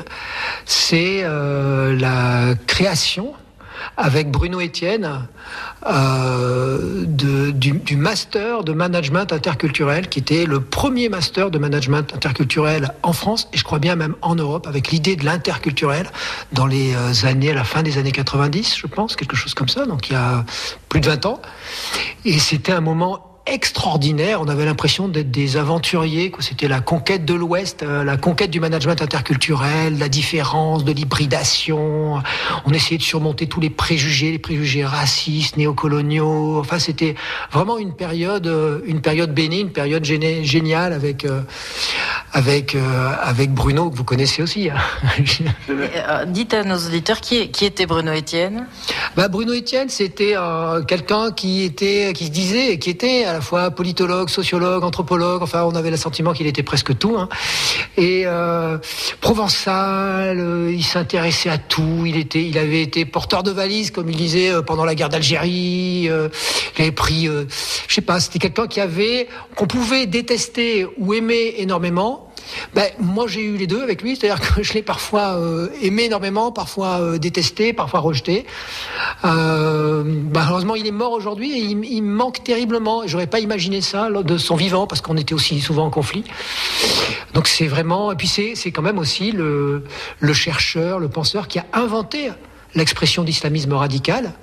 c'est 0.65 1.21
euh, 1.23 1.97
la 1.97 2.55
création 2.67 3.33
avec 3.97 4.31
Bruno 4.31 4.59
Etienne 4.59 5.27
euh, 5.87 7.05
du, 7.05 7.71
du, 7.73 7.97
master 7.97 8.63
de 8.63 8.73
management 8.73 9.31
interculturel, 9.33 10.09
qui 10.09 10.19
était 10.19 10.45
le 10.45 10.59
premier 10.59 11.09
master 11.09 11.51
de 11.51 11.57
management 11.57 12.13
interculturel 12.13 12.91
en 13.03 13.13
France 13.13 13.47
et 13.53 13.57
je 13.57 13.63
crois 13.63 13.79
bien 13.79 13.95
même 13.95 14.15
en 14.21 14.35
Europe, 14.35 14.67
avec 14.67 14.89
l'idée 14.91 15.15
de 15.15 15.25
l'interculturel 15.25 16.07
dans 16.51 16.67
les 16.67 16.93
euh, 16.93 17.27
années, 17.27 17.51
à 17.51 17.55
la 17.55 17.63
fin 17.63 17.83
des 17.83 17.97
années 17.97 18.11
90, 18.11 18.77
je 18.77 18.87
pense, 18.87 19.15
quelque 19.15 19.35
chose 19.35 19.53
comme 19.53 19.69
ça, 19.69 19.85
donc 19.85 20.09
il 20.09 20.13
y 20.13 20.15
a 20.15 20.45
plus 20.89 20.99
de 20.99 21.07
20 21.07 21.25
ans. 21.25 21.41
Et 22.25 22.39
c'était 22.39 22.73
un 22.73 22.81
moment 22.81 23.30
extraordinaire. 23.45 24.41
On 24.41 24.47
avait 24.47 24.65
l'impression 24.65 25.07
d'être 25.07 25.31
des 25.31 25.57
aventuriers, 25.57 26.31
c'était 26.39 26.67
la 26.67 26.79
conquête 26.79 27.25
de 27.25 27.33
l'Ouest, 27.33 27.83
euh, 27.83 28.03
la 28.03 28.17
conquête 28.17 28.51
du 28.51 28.59
management 28.59 29.01
interculturel, 29.01 29.97
la 29.97 30.09
différence, 30.09 30.83
de 30.83 30.91
l'hybridation. 30.91 32.21
On 32.65 32.71
essayait 32.71 32.97
de 32.97 33.03
surmonter 33.03 33.47
tous 33.47 33.59
les 33.59 33.69
préjugés, 33.69 34.31
les 34.31 34.39
préjugés 34.39 34.85
racistes, 34.85 35.57
néocoloniaux. 35.57 36.59
Enfin, 36.59 36.79
c'était 36.79 37.15
vraiment 37.51 37.77
une 37.77 37.93
période, 37.93 38.47
euh, 38.47 38.81
une 38.85 39.01
période 39.01 39.33
bénie, 39.33 39.61
une 39.61 39.71
période 39.71 40.03
géniale 40.03 40.93
avec 40.93 41.25
euh, 41.25 41.41
avec 42.33 42.75
avec 43.21 43.53
Bruno 43.53 43.89
que 43.89 43.95
vous 43.95 44.03
connaissez 44.03 44.41
aussi. 44.41 44.69
Hein. 44.69 46.25
Dites 46.27 46.53
à 46.53 46.63
nos 46.63 46.77
auditeurs 46.77 47.21
qui, 47.21 47.49
qui 47.49 47.65
était 47.65 47.85
Bruno 47.85 48.11
Etienne? 48.11 48.67
Bah, 49.15 49.27
Bruno 49.27 49.53
Etienne, 49.53 49.89
c'était 49.89 50.35
quelqu'un 50.87 51.31
qui 51.31 51.63
était, 51.63 52.13
qui 52.13 52.25
se 52.25 52.31
disait, 52.31 52.79
qui 52.79 52.89
était 52.89 53.25
à 53.25 53.33
la 53.33 53.41
fois 53.41 53.71
politologue, 53.71 54.29
sociologue, 54.29 54.83
anthropologue. 54.83 55.43
Enfin, 55.43 55.63
on 55.63 55.75
avait 55.75 55.91
le 55.91 55.97
sentiment 55.97 56.33
qu'il 56.33 56.47
était 56.47 56.63
presque 56.63 56.97
tout. 56.97 57.17
Hein. 57.17 57.29
Et 57.97 58.23
euh, 58.25 58.77
provençal, 59.19 60.39
euh, 60.39 60.71
il 60.73 60.83
s'intéressait 60.83 61.49
à 61.49 61.57
tout. 61.57 62.03
Il 62.05 62.17
était, 62.17 62.43
il 62.43 62.57
avait 62.57 62.81
été 62.81 63.05
porteur 63.05 63.43
de 63.43 63.51
valises, 63.51 63.91
comme 63.91 64.09
il 64.09 64.15
disait 64.15 64.51
euh, 64.51 64.61
pendant 64.61 64.85
la 64.85 64.95
guerre 64.95 65.09
d'Algérie. 65.09 66.07
Euh, 66.09 66.29
il 66.77 66.81
avait 66.83 66.91
pris, 66.91 67.27
euh, 67.27 67.45
je 67.87 67.93
sais 67.93 68.01
pas, 68.01 68.19
c'était 68.19 68.39
quelqu'un 68.39 68.67
qui 68.67 68.79
avait, 68.79 69.27
qu'on 69.55 69.67
pouvait 69.67 70.05
détester 70.05 70.87
ou 70.97 71.13
aimer 71.13 71.55
énormément 71.57 72.20
ben, 72.73 72.89
moi, 72.99 73.27
j'ai 73.27 73.41
eu 73.41 73.57
les 73.57 73.67
deux 73.67 73.81
avec 73.81 74.01
lui, 74.01 74.15
c'est-à-dire 74.15 74.41
que 74.41 74.63
je 74.63 74.73
l'ai 74.73 74.81
parfois 74.81 75.37
euh, 75.37 75.69
aimé 75.81 76.03
énormément, 76.05 76.51
parfois 76.51 76.99
euh, 76.99 77.17
détesté, 77.17 77.73
parfois 77.73 77.99
rejeté. 77.99 78.45
Euh, 79.25 80.03
malheureusement, 80.33 80.75
il 80.75 80.87
est 80.87 80.91
mort 80.91 81.11
aujourd'hui 81.11 81.51
et 81.51 81.63
il, 81.63 82.01
manque 82.03 82.43
terriblement. 82.43 83.03
J'aurais 83.05 83.27
pas 83.27 83.39
imaginé 83.39 83.81
ça 83.81 84.09
de 84.09 84.37
son 84.37 84.55
vivant 84.55 84.87
parce 84.87 85.01
qu'on 85.01 85.17
était 85.17 85.33
aussi 85.33 85.59
souvent 85.61 85.85
en 85.85 85.89
conflit. 85.89 86.23
Donc 87.33 87.47
c'est 87.47 87.67
vraiment, 87.67 88.11
et 88.11 88.15
puis 88.15 88.27
c'est 88.27 88.71
quand 88.71 88.81
même 88.81 88.97
aussi 88.97 89.31
le 89.31 89.83
chercheur, 90.33 90.99
le 90.99 91.09
penseur 91.09 91.47
qui 91.47 91.59
a 91.59 91.65
inventé 91.73 92.31
l'expression 92.75 93.23
d'islamisme 93.23 93.73
radical 93.73 94.33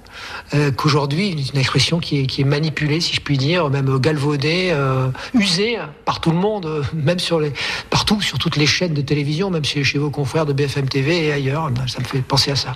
euh, 0.55 0.71
qu'aujourd'hui, 0.71 1.31
une 1.53 1.61
expression 1.61 1.99
qui 1.99 2.21
est, 2.21 2.27
qui 2.27 2.41
est, 2.41 2.45
manipulée, 2.45 3.01
si 3.01 3.15
je 3.15 3.21
puis 3.21 3.37
dire, 3.37 3.69
même 3.71 3.99
galvaudée, 3.99 4.71
euh, 4.73 5.09
usée 5.35 5.79
par 6.05 6.21
tout 6.21 6.31
le 6.31 6.37
monde, 6.37 6.67
euh, 6.67 6.83
même 6.95 7.19
sur 7.19 7.41
les, 7.41 7.53
partout, 7.91 8.21
sur 8.21 8.39
toutes 8.39 8.57
les 8.57 8.67
chaînes 8.67 8.95
de 8.95 9.03
télévision, 9.03 9.51
même 9.51 9.65
chez, 9.65 9.85
chez 9.85 9.99
vos 9.99 10.11
confrères 10.11 10.47
de 10.47 10.53
BFM 10.53 10.89
TV 10.89 11.27
et 11.27 11.33
ailleurs. 11.33 11.71
Ça 11.87 12.01
me 12.01 12.05
fait 12.05 12.21
penser 12.21 12.51
à 12.51 12.57
ça. 12.57 12.75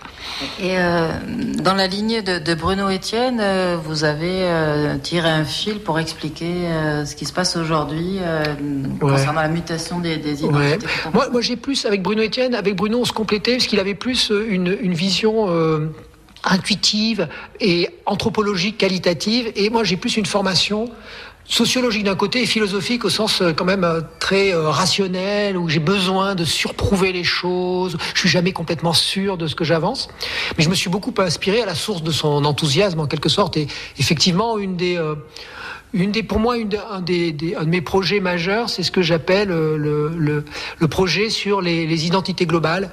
Et 0.60 0.76
euh, 0.76 1.12
dans 1.62 1.74
la 1.74 1.86
lignée 1.86 2.22
de, 2.22 2.38
de 2.38 2.54
Bruno 2.54 2.90
Etienne, 2.90 3.42
vous 3.84 4.04
avez 4.04 4.46
tiré 5.02 5.28
un 5.28 5.44
fil 5.44 5.80
pour 5.80 5.98
expliquer 5.98 6.68
ce 7.04 7.14
qui 7.14 7.24
se 7.24 7.32
passe 7.32 7.56
aujourd'hui 7.56 8.18
ouais. 8.18 8.98
concernant 9.00 9.40
la 9.40 9.48
mutation 9.48 10.00
des, 10.00 10.16
des 10.16 10.44
identités. 10.44 10.86
Ouais. 10.86 11.12
Moi, 11.12 11.28
moi 11.30 11.40
j'ai 11.40 11.56
plus, 11.56 11.86
avec 11.86 12.02
Bruno 12.02 12.22
Etienne, 12.22 12.54
avec 12.54 12.76
Bruno, 12.76 13.00
on 13.00 13.04
se 13.04 13.12
complétait, 13.12 13.52
parce 13.52 13.66
qu'il 13.66 13.80
avait 13.80 13.94
plus 13.94 14.30
une, 14.48 14.76
une 14.80 14.94
vision 14.94 15.48
intuitive 16.44 17.28
et 17.60 17.90
anthropologique 18.06 18.78
qualitative. 18.78 19.52
Et 19.56 19.70
moi, 19.70 19.84
j'ai 19.84 19.96
plus 19.96 20.16
une 20.16 20.26
formation 20.26 20.90
sociologique 21.44 22.04
d'un 22.04 22.14
côté 22.14 22.42
et 22.42 22.46
philosophique 22.46 23.04
au 23.04 23.10
sens 23.10 23.42
quand 23.56 23.64
même 23.64 23.86
très 24.20 24.54
euh, 24.54 24.70
rationnel 24.70 25.56
où 25.56 25.68
j'ai 25.68 25.80
besoin 25.80 26.34
de 26.34 26.44
surprouver 26.44 27.12
les 27.12 27.24
choses. 27.24 27.96
Je 28.14 28.20
suis 28.20 28.28
jamais 28.28 28.52
complètement 28.52 28.92
sûr 28.92 29.36
de 29.36 29.46
ce 29.46 29.54
que 29.54 29.64
j'avance, 29.64 30.08
mais 30.56 30.64
je 30.64 30.70
me 30.70 30.74
suis 30.74 30.88
beaucoup 30.88 31.12
inspiré 31.18 31.62
à 31.62 31.66
la 31.66 31.74
source 31.74 32.02
de 32.02 32.12
son 32.12 32.44
enthousiasme 32.44 33.00
en 33.00 33.06
quelque 33.06 33.28
sorte. 33.28 33.56
Et 33.56 33.66
effectivement, 33.98 34.58
une 34.58 34.76
des 34.76 34.96
euh, 34.96 35.14
une 35.94 36.10
des, 36.10 36.22
pour 36.22 36.38
moi, 36.38 36.56
une 36.56 36.70
un, 36.90 37.02
des, 37.02 37.54
un 37.58 37.64
de 37.64 37.68
mes 37.68 37.82
projets 37.82 38.20
majeurs, 38.20 38.70
c'est 38.70 38.82
ce 38.82 38.90
que 38.90 39.02
j'appelle 39.02 39.48
le, 39.48 40.08
le, 40.08 40.88
projet 40.88 41.28
sur 41.28 41.60
les 41.60 42.06
identités 42.06 42.46
globales 42.46 42.90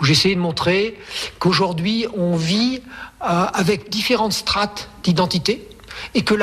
où 0.00 0.04
j'essayais 0.04 0.34
de 0.34 0.40
montrer 0.40 0.98
qu'aujourd'hui, 1.38 2.06
on 2.16 2.36
vit 2.36 2.80
euh, 3.22 3.46
avec 3.52 3.90
différentes 3.90 4.32
strates 4.32 4.88
d'identité 5.02 5.68
et 6.14 6.22
que 6.22 6.34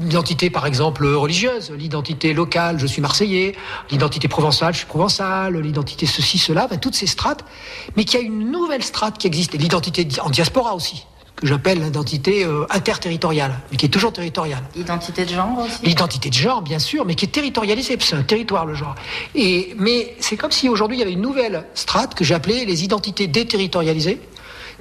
l'identité, 0.00 0.50
par 0.50 0.66
exemple, 0.66 1.06
religieuse, 1.06 1.70
l'identité 1.70 2.32
locale, 2.32 2.78
je 2.78 2.86
suis 2.86 3.00
marseillais, 3.00 3.54
l'identité 3.90 4.28
provençale, 4.28 4.72
je 4.72 4.78
suis 4.78 4.86
provençal, 4.86 5.56
l'identité 5.56 6.06
ceci, 6.06 6.38
cela, 6.38 6.66
ben, 6.66 6.78
toutes 6.78 6.94
ces 6.94 7.06
strates, 7.06 7.44
mais 7.96 8.04
qu'il 8.04 8.20
y 8.20 8.22
a 8.22 8.26
une 8.26 8.50
nouvelle 8.50 8.82
strate 8.82 9.18
qui 9.18 9.26
existe, 9.26 9.54
et 9.54 9.58
l'identité 9.58 10.06
en 10.20 10.30
diaspora 10.30 10.74
aussi, 10.74 11.06
que 11.40 11.46
j'appelle 11.46 11.82
l'identité 11.82 12.44
euh, 12.44 12.66
interterritoriale, 12.70 13.58
mais 13.70 13.76
qui 13.76 13.86
est 13.86 13.90
toujours 13.90 14.12
territoriale. 14.12 14.62
L'identité 14.76 15.24
de 15.24 15.30
genre 15.30 15.58
aussi 15.58 15.78
L'identité 15.82 16.28
de 16.28 16.34
genre, 16.34 16.62
bien 16.62 16.78
sûr, 16.78 17.04
mais 17.04 17.14
qui 17.14 17.24
est 17.24 17.28
territorialisée, 17.28 17.96
c'est 18.00 18.14
un 18.16 18.22
territoire 18.22 18.66
le 18.66 18.74
genre. 18.74 18.94
Et, 19.34 19.74
mais 19.78 20.14
c'est 20.20 20.36
comme 20.36 20.52
si 20.52 20.68
aujourd'hui 20.68 20.98
il 20.98 21.00
y 21.00 21.02
avait 21.02 21.12
une 21.12 21.22
nouvelle 21.22 21.64
strate 21.74 22.14
que 22.14 22.24
j'appelais 22.24 22.64
les 22.64 22.84
identités 22.84 23.26
déterritorialisées, 23.26 24.20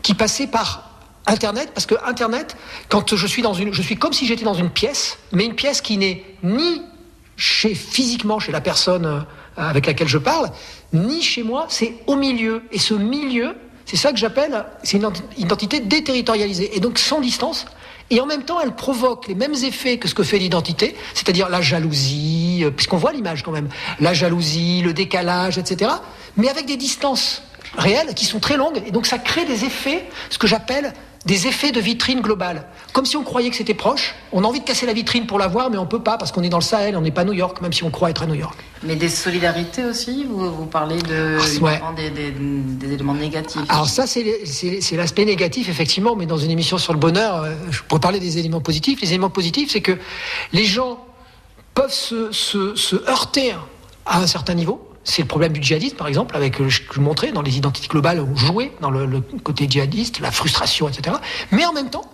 qui 0.02 0.14
passaient 0.14 0.48
par 0.48 0.90
Internet, 1.28 1.72
parce 1.74 1.86
que 1.86 1.96
Internet, 2.06 2.58
quand 2.90 3.16
je 3.16 3.28
suis 3.28 3.42
dans 3.42 3.54
une, 3.54 3.74
je 3.74 3.82
suis 3.82 3.98
comme 3.98 4.14
si 4.14 4.26
j'étais 4.26 4.46
dans 4.46 4.54
une 4.54 4.70
pièce, 4.70 5.18
mais 5.32 5.46
une 5.46 5.56
pièce 5.56 5.82
qui 5.82 5.98
n'est 5.98 6.24
ni 6.44 6.82
chez 7.38 7.74
physiquement 7.74 8.40
chez 8.40 8.52
la 8.52 8.62
personne 8.62 9.06
euh, 9.06 9.22
avec 9.56 9.86
laquelle 9.86 10.08
je 10.08 10.18
parle, 10.18 10.50
ni 10.92 11.22
chez 11.22 11.44
moi, 11.44 11.68
c'est 11.70 11.96
au 12.08 12.16
milieu. 12.16 12.64
Et 12.72 12.80
ce 12.80 12.94
milieu, 12.94 13.56
c'est 13.90 13.98
ça 13.98 14.12
que 14.12 14.20
j'appelle, 14.20 14.66
c'est 14.84 14.98
une 14.98 15.12
identité 15.36 15.80
déterritorialisée, 15.80 16.78
et 16.78 16.80
donc 16.80 17.00
sans 17.00 17.20
distance. 17.22 17.66
Et 18.12 18.22
en 18.22 18.28
même 18.28 18.44
temps, 18.44 18.62
elle 18.62 18.76
provoque 18.76 19.28
les 19.28 19.34
mêmes 19.34 19.56
effets 19.56 19.98
que 19.98 20.08
ce 20.08 20.14
que 20.14 20.22
fait 20.22 20.38
l'identité, 20.38 20.96
c'est-à-dire 21.16 21.50
la 21.50 21.60
jalousie, 21.60 22.62
euh, 22.62 22.70
puisqu'on 22.70 22.98
voit 22.98 23.14
l'image 23.14 23.42
quand 23.42 23.52
même, 23.52 23.68
la 24.00 24.14
jalousie, 24.14 24.84
le 24.84 24.94
décalage, 24.94 25.58
etc., 25.58 25.90
mais 26.38 26.50
avec 26.50 26.68
des 26.68 26.78
distances 26.78 27.42
réelles 27.80 28.14
qui 28.14 28.26
sont 28.26 28.40
très 28.40 28.58
longues, 28.58 28.80
et 28.86 28.92
donc 28.92 29.08
ça 29.08 29.18
crée 29.18 29.46
des 29.46 29.66
effets, 29.66 30.08
ce 30.30 30.38
que 30.38 30.46
j'appelle 30.46 30.94
des 31.26 31.48
effets 31.48 31.72
de 31.72 31.80
vitrine 31.80 32.22
globale. 32.22 32.66
Comme 32.94 33.06
si 33.06 33.18
on 33.18 33.24
croyait 33.24 33.50
que 33.50 33.56
c'était 33.56 33.74
proche, 33.74 34.16
on 34.32 34.44
a 34.44 34.48
envie 34.48 34.62
de 34.62 34.66
casser 34.66 34.86
la 34.86 34.94
vitrine 34.94 35.28
pour 35.28 35.38
la 35.38 35.48
voir, 35.48 35.70
mais 35.70 35.78
on 35.78 35.86
peut 35.86 36.02
pas 36.02 36.18
parce 36.18 36.32
qu'on 36.32 36.44
est 36.44 36.50
dans 36.50 36.60
le 36.60 36.64
Sahel, 36.64 36.96
on 36.96 37.02
n'est 37.02 37.12
pas 37.12 37.22
à 37.22 37.26
New 37.26 37.34
York, 37.34 37.62
même 37.62 37.74
si 37.74 37.84
on 37.84 37.90
croit 37.90 38.10
être 38.10 38.24
à 38.24 38.26
New 38.26 38.36
York. 38.36 38.58
Mais 38.84 38.96
des 38.96 39.10
solidarités 39.10 39.84
aussi 39.84 40.24
vous, 40.24 40.52
vous 40.52 40.66
parlez 40.66 41.02
de 41.02 41.38
ouais. 41.62 41.82
des, 41.98 42.10
des, 42.10 42.32
des, 42.32 42.94
éléments 42.94 43.14
négatifs. 43.14 43.62
Alors 43.68 43.90
ça, 43.90 44.08
c'est 44.08 44.96
l'aspect 44.96 45.26
négatif, 45.26 45.70
effectivement, 45.70 46.16
mais 46.16 46.26
dans 46.26 46.38
une 46.38 46.52
émission 46.52 46.78
sur 46.78 46.94
le 46.94 47.00
bonheur, 47.00 47.46
je 47.70 47.82
pourrais 47.84 48.02
parler 48.02 48.20
des 48.20 48.38
éléments 48.38 48.62
positifs. 48.62 49.02
Les 49.02 49.10
éléments 49.10 49.30
positifs, 49.30 49.72
c'est 49.72 49.82
que 49.82 49.98
les 50.54 50.66
gens 50.66 51.06
peuvent 51.74 51.94
se, 51.94 52.32
se, 52.32 52.76
se 52.76 52.96
heurter 53.10 53.54
à 54.06 54.20
un 54.20 54.28
certain 54.28 54.54
niveau, 54.54 54.89
c'est 55.04 55.22
le 55.22 55.28
problème 55.28 55.54
du 55.54 55.62
djihadisme, 55.62 55.96
par 55.96 56.08
exemple, 56.08 56.36
avec 56.36 56.60
euh, 56.60 56.70
je 56.70 56.82
vous 56.94 57.02
montrais 57.02 57.32
dans 57.32 57.42
les 57.42 57.58
identités 57.58 57.88
globales, 57.88 58.26
jouait 58.36 58.72
dans 58.82 58.92
le, 58.92 59.22
côté 59.44 59.68
djihadiste, 59.70 60.20
la 60.20 60.32
frustration, 60.32 60.88
etc. 60.88 61.16
Mais 61.52 61.66
en 61.66 61.74
même 61.74 61.90
temps, 61.90 62.06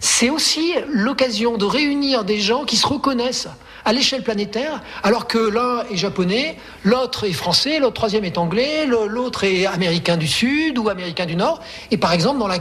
c'est 0.00 0.30
aussi 0.30 0.74
l'occasion 0.92 1.56
de 1.56 1.64
réunir 1.64 2.24
des 2.24 2.38
gens 2.38 2.64
qui 2.64 2.76
se 2.76 2.86
reconnaissent 2.86 3.48
à 3.84 3.92
l'échelle 3.92 4.22
planétaire, 4.22 4.82
alors 5.04 5.28
que 5.28 5.38
l'un 5.38 5.84
est 5.90 5.96
japonais, 5.96 6.58
l'autre 6.82 7.24
est 7.24 7.32
français, 7.32 7.78
l'autre 7.78 7.94
troisième 7.94 8.24
est 8.24 8.36
anglais, 8.36 8.84
l'autre 8.86 9.44
est 9.44 9.64
américain 9.64 10.16
du 10.16 10.26
Sud 10.26 10.76
ou 10.78 10.88
américain 10.88 11.24
du 11.24 11.36
Nord. 11.36 11.62
Et 11.92 11.96
par 11.96 12.12
exemple, 12.12 12.40
dans 12.40 12.48
un 12.48 12.58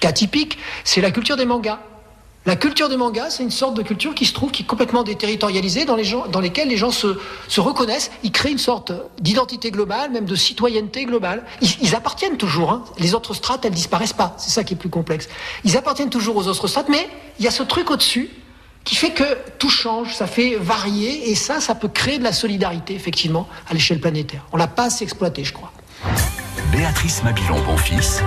cas 0.00 0.12
typique, 0.12 0.58
c'est 0.82 1.00
la 1.00 1.12
culture 1.12 1.36
des 1.36 1.44
mangas. 1.44 1.78
La 2.46 2.56
culture 2.56 2.88
du 2.88 2.96
manga, 2.96 3.28
c'est 3.28 3.42
une 3.42 3.50
sorte 3.50 3.74
de 3.74 3.82
culture 3.82 4.14
qui 4.14 4.24
se 4.24 4.32
trouve, 4.32 4.50
qui 4.50 4.62
est 4.62 4.66
complètement 4.66 5.02
déterritorialisée, 5.02 5.84
dans, 5.84 5.94
les 5.94 6.04
gens, 6.04 6.26
dans 6.26 6.40
lesquelles 6.40 6.68
les 6.68 6.78
gens 6.78 6.90
se, 6.90 7.18
se 7.48 7.60
reconnaissent, 7.60 8.10
ils 8.22 8.32
créent 8.32 8.50
une 8.50 8.56
sorte 8.58 8.92
d'identité 9.20 9.70
globale, 9.70 10.10
même 10.10 10.24
de 10.24 10.34
citoyenneté 10.34 11.04
globale. 11.04 11.44
Ils, 11.60 11.68
ils 11.82 11.94
appartiennent 11.94 12.38
toujours, 12.38 12.72
hein. 12.72 12.84
les 12.98 13.14
autres 13.14 13.34
strates, 13.34 13.66
elles 13.66 13.72
disparaissent 13.72 14.14
pas, 14.14 14.34
c'est 14.38 14.48
ça 14.48 14.64
qui 14.64 14.72
est 14.72 14.76
plus 14.78 14.88
complexe. 14.88 15.28
Ils 15.64 15.76
appartiennent 15.76 16.08
toujours 16.08 16.36
aux 16.36 16.48
autres 16.48 16.66
strates, 16.66 16.88
mais 16.88 17.10
il 17.38 17.44
y 17.44 17.48
a 17.48 17.50
ce 17.50 17.62
truc 17.62 17.90
au-dessus 17.90 18.30
qui 18.84 18.94
fait 18.94 19.10
que 19.10 19.36
tout 19.58 19.68
change, 19.68 20.14
ça 20.14 20.26
fait 20.26 20.56
varier, 20.56 21.30
et 21.30 21.34
ça, 21.34 21.60
ça 21.60 21.74
peut 21.74 21.88
créer 21.88 22.18
de 22.18 22.24
la 22.24 22.32
solidarité, 22.32 22.94
effectivement, 22.94 23.48
à 23.68 23.74
l'échelle 23.74 24.00
planétaire. 24.00 24.46
On 24.52 24.56
l'a 24.56 24.66
pas 24.66 24.84
assez 24.84 25.04
exploité, 25.04 25.44
je 25.44 25.52
crois. 25.52 25.72
Béatrice 26.72 27.22
Mabilon-Bonfils 27.22 28.22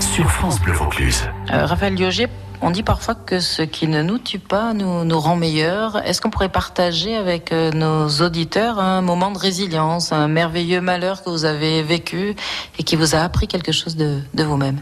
sur 0.00 0.30
France 0.30 0.60
Bleu 0.60 0.74
Vaucluse. 0.74 1.22
Euh, 1.50 1.64
Raphaël 1.64 1.94
Lioger, 1.94 2.28
on 2.60 2.70
dit 2.70 2.82
parfois 2.82 3.14
que 3.14 3.40
ce 3.40 3.62
qui 3.62 3.88
ne 3.88 4.02
nous 4.02 4.18
tue 4.18 4.38
pas 4.38 4.72
nous, 4.72 5.20
rend 5.20 5.36
meilleurs. 5.36 5.96
Est-ce 6.06 6.20
qu'on 6.20 6.30
pourrait 6.30 6.48
partager 6.48 7.16
avec 7.16 7.52
euh, 7.52 7.70
nos 7.72 8.08
auditeurs 8.24 8.78
un 8.78 9.02
moment 9.02 9.30
de 9.30 9.38
résilience, 9.38 10.12
un 10.12 10.28
merveilleux 10.28 10.80
malheur 10.80 11.22
que 11.22 11.30
vous 11.30 11.44
avez 11.44 11.82
vécu 11.82 12.34
et 12.78 12.82
qui 12.82 12.96
vous 12.96 13.14
a 13.14 13.18
appris 13.18 13.48
quelque 13.48 13.72
chose 13.72 13.96
de, 13.96 14.20
de 14.34 14.44
vous-même? 14.44 14.80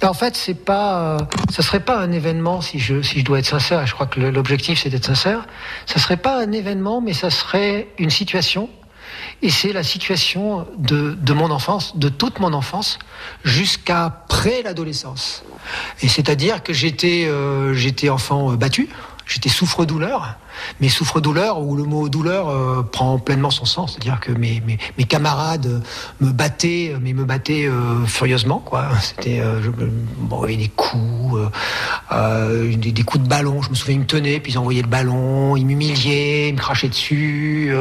Ben, 0.00 0.08
en 0.08 0.14
fait, 0.14 0.36
c'est 0.36 0.54
pas, 0.54 1.00
euh, 1.00 1.18
ça 1.50 1.62
serait 1.62 1.80
pas 1.80 1.98
un 1.98 2.10
événement 2.10 2.60
si 2.60 2.78
je 2.78 3.02
si 3.02 3.20
je 3.20 3.24
dois 3.24 3.38
être 3.38 3.46
sincère. 3.46 3.86
Je 3.86 3.94
crois 3.94 4.06
que 4.06 4.18
l'objectif 4.18 4.80
c'est 4.82 4.90
d'être 4.90 5.06
sincère. 5.06 5.46
Ça 5.86 6.00
serait 6.00 6.16
pas 6.16 6.42
un 6.42 6.50
événement, 6.50 7.00
mais 7.00 7.12
ça 7.12 7.30
serait 7.30 7.88
une 7.98 8.10
situation. 8.10 8.68
Et 9.42 9.50
c'est 9.50 9.72
la 9.72 9.82
situation 9.82 10.66
de, 10.78 11.14
de 11.20 11.32
mon 11.32 11.50
enfance, 11.50 11.96
de 11.96 12.08
toute 12.08 12.38
mon 12.38 12.52
enfance, 12.52 12.98
jusqu'après 13.44 14.62
l'adolescence. 14.62 15.42
Et 16.00 16.08
c'est-à-dire 16.08 16.62
que 16.62 16.72
j'étais 16.72 17.24
euh, 17.26 17.74
enfant 18.08 18.52
euh, 18.52 18.56
battu, 18.56 18.88
j'étais 19.26 19.48
souffre-douleur, 19.48 20.36
mais 20.80 20.88
souffre-douleur 20.88 21.60
où 21.60 21.74
le 21.76 21.84
mot 21.84 22.08
douleur 22.08 22.48
euh, 22.48 22.82
prend 22.82 23.18
pleinement 23.18 23.50
son 23.50 23.64
sens, 23.64 23.92
c'est-à-dire 23.92 24.20
que 24.20 24.30
mes, 24.32 24.60
mes, 24.66 24.78
mes 24.96 25.04
camarades 25.04 25.82
me 26.20 26.30
battaient, 26.30 26.94
mais 27.00 27.12
me 27.12 27.24
battaient 27.24 27.66
euh, 27.66 28.04
furieusement, 28.06 28.58
quoi. 28.58 28.88
C'était 29.00 29.40
euh, 29.40 29.60
bon, 30.18 30.44
des 30.46 30.68
coups, 30.68 31.36
euh, 31.36 31.48
euh, 32.12 32.76
des, 32.76 32.92
des 32.92 33.02
coups 33.02 33.24
de 33.24 33.28
ballon. 33.28 33.62
Je 33.62 33.70
me 33.70 33.74
souviens, 33.74 33.96
ils 33.96 34.00
me 34.00 34.06
tenaient, 34.06 34.38
puis 34.38 34.52
ils 34.52 34.58
envoyaient 34.58 34.82
le 34.82 34.88
ballon, 34.88 35.56
ils 35.56 35.66
m'humiliaient, 35.66 36.48
ils 36.50 36.54
me 36.54 36.58
crachaient 36.60 36.88
dessus. 36.88 37.74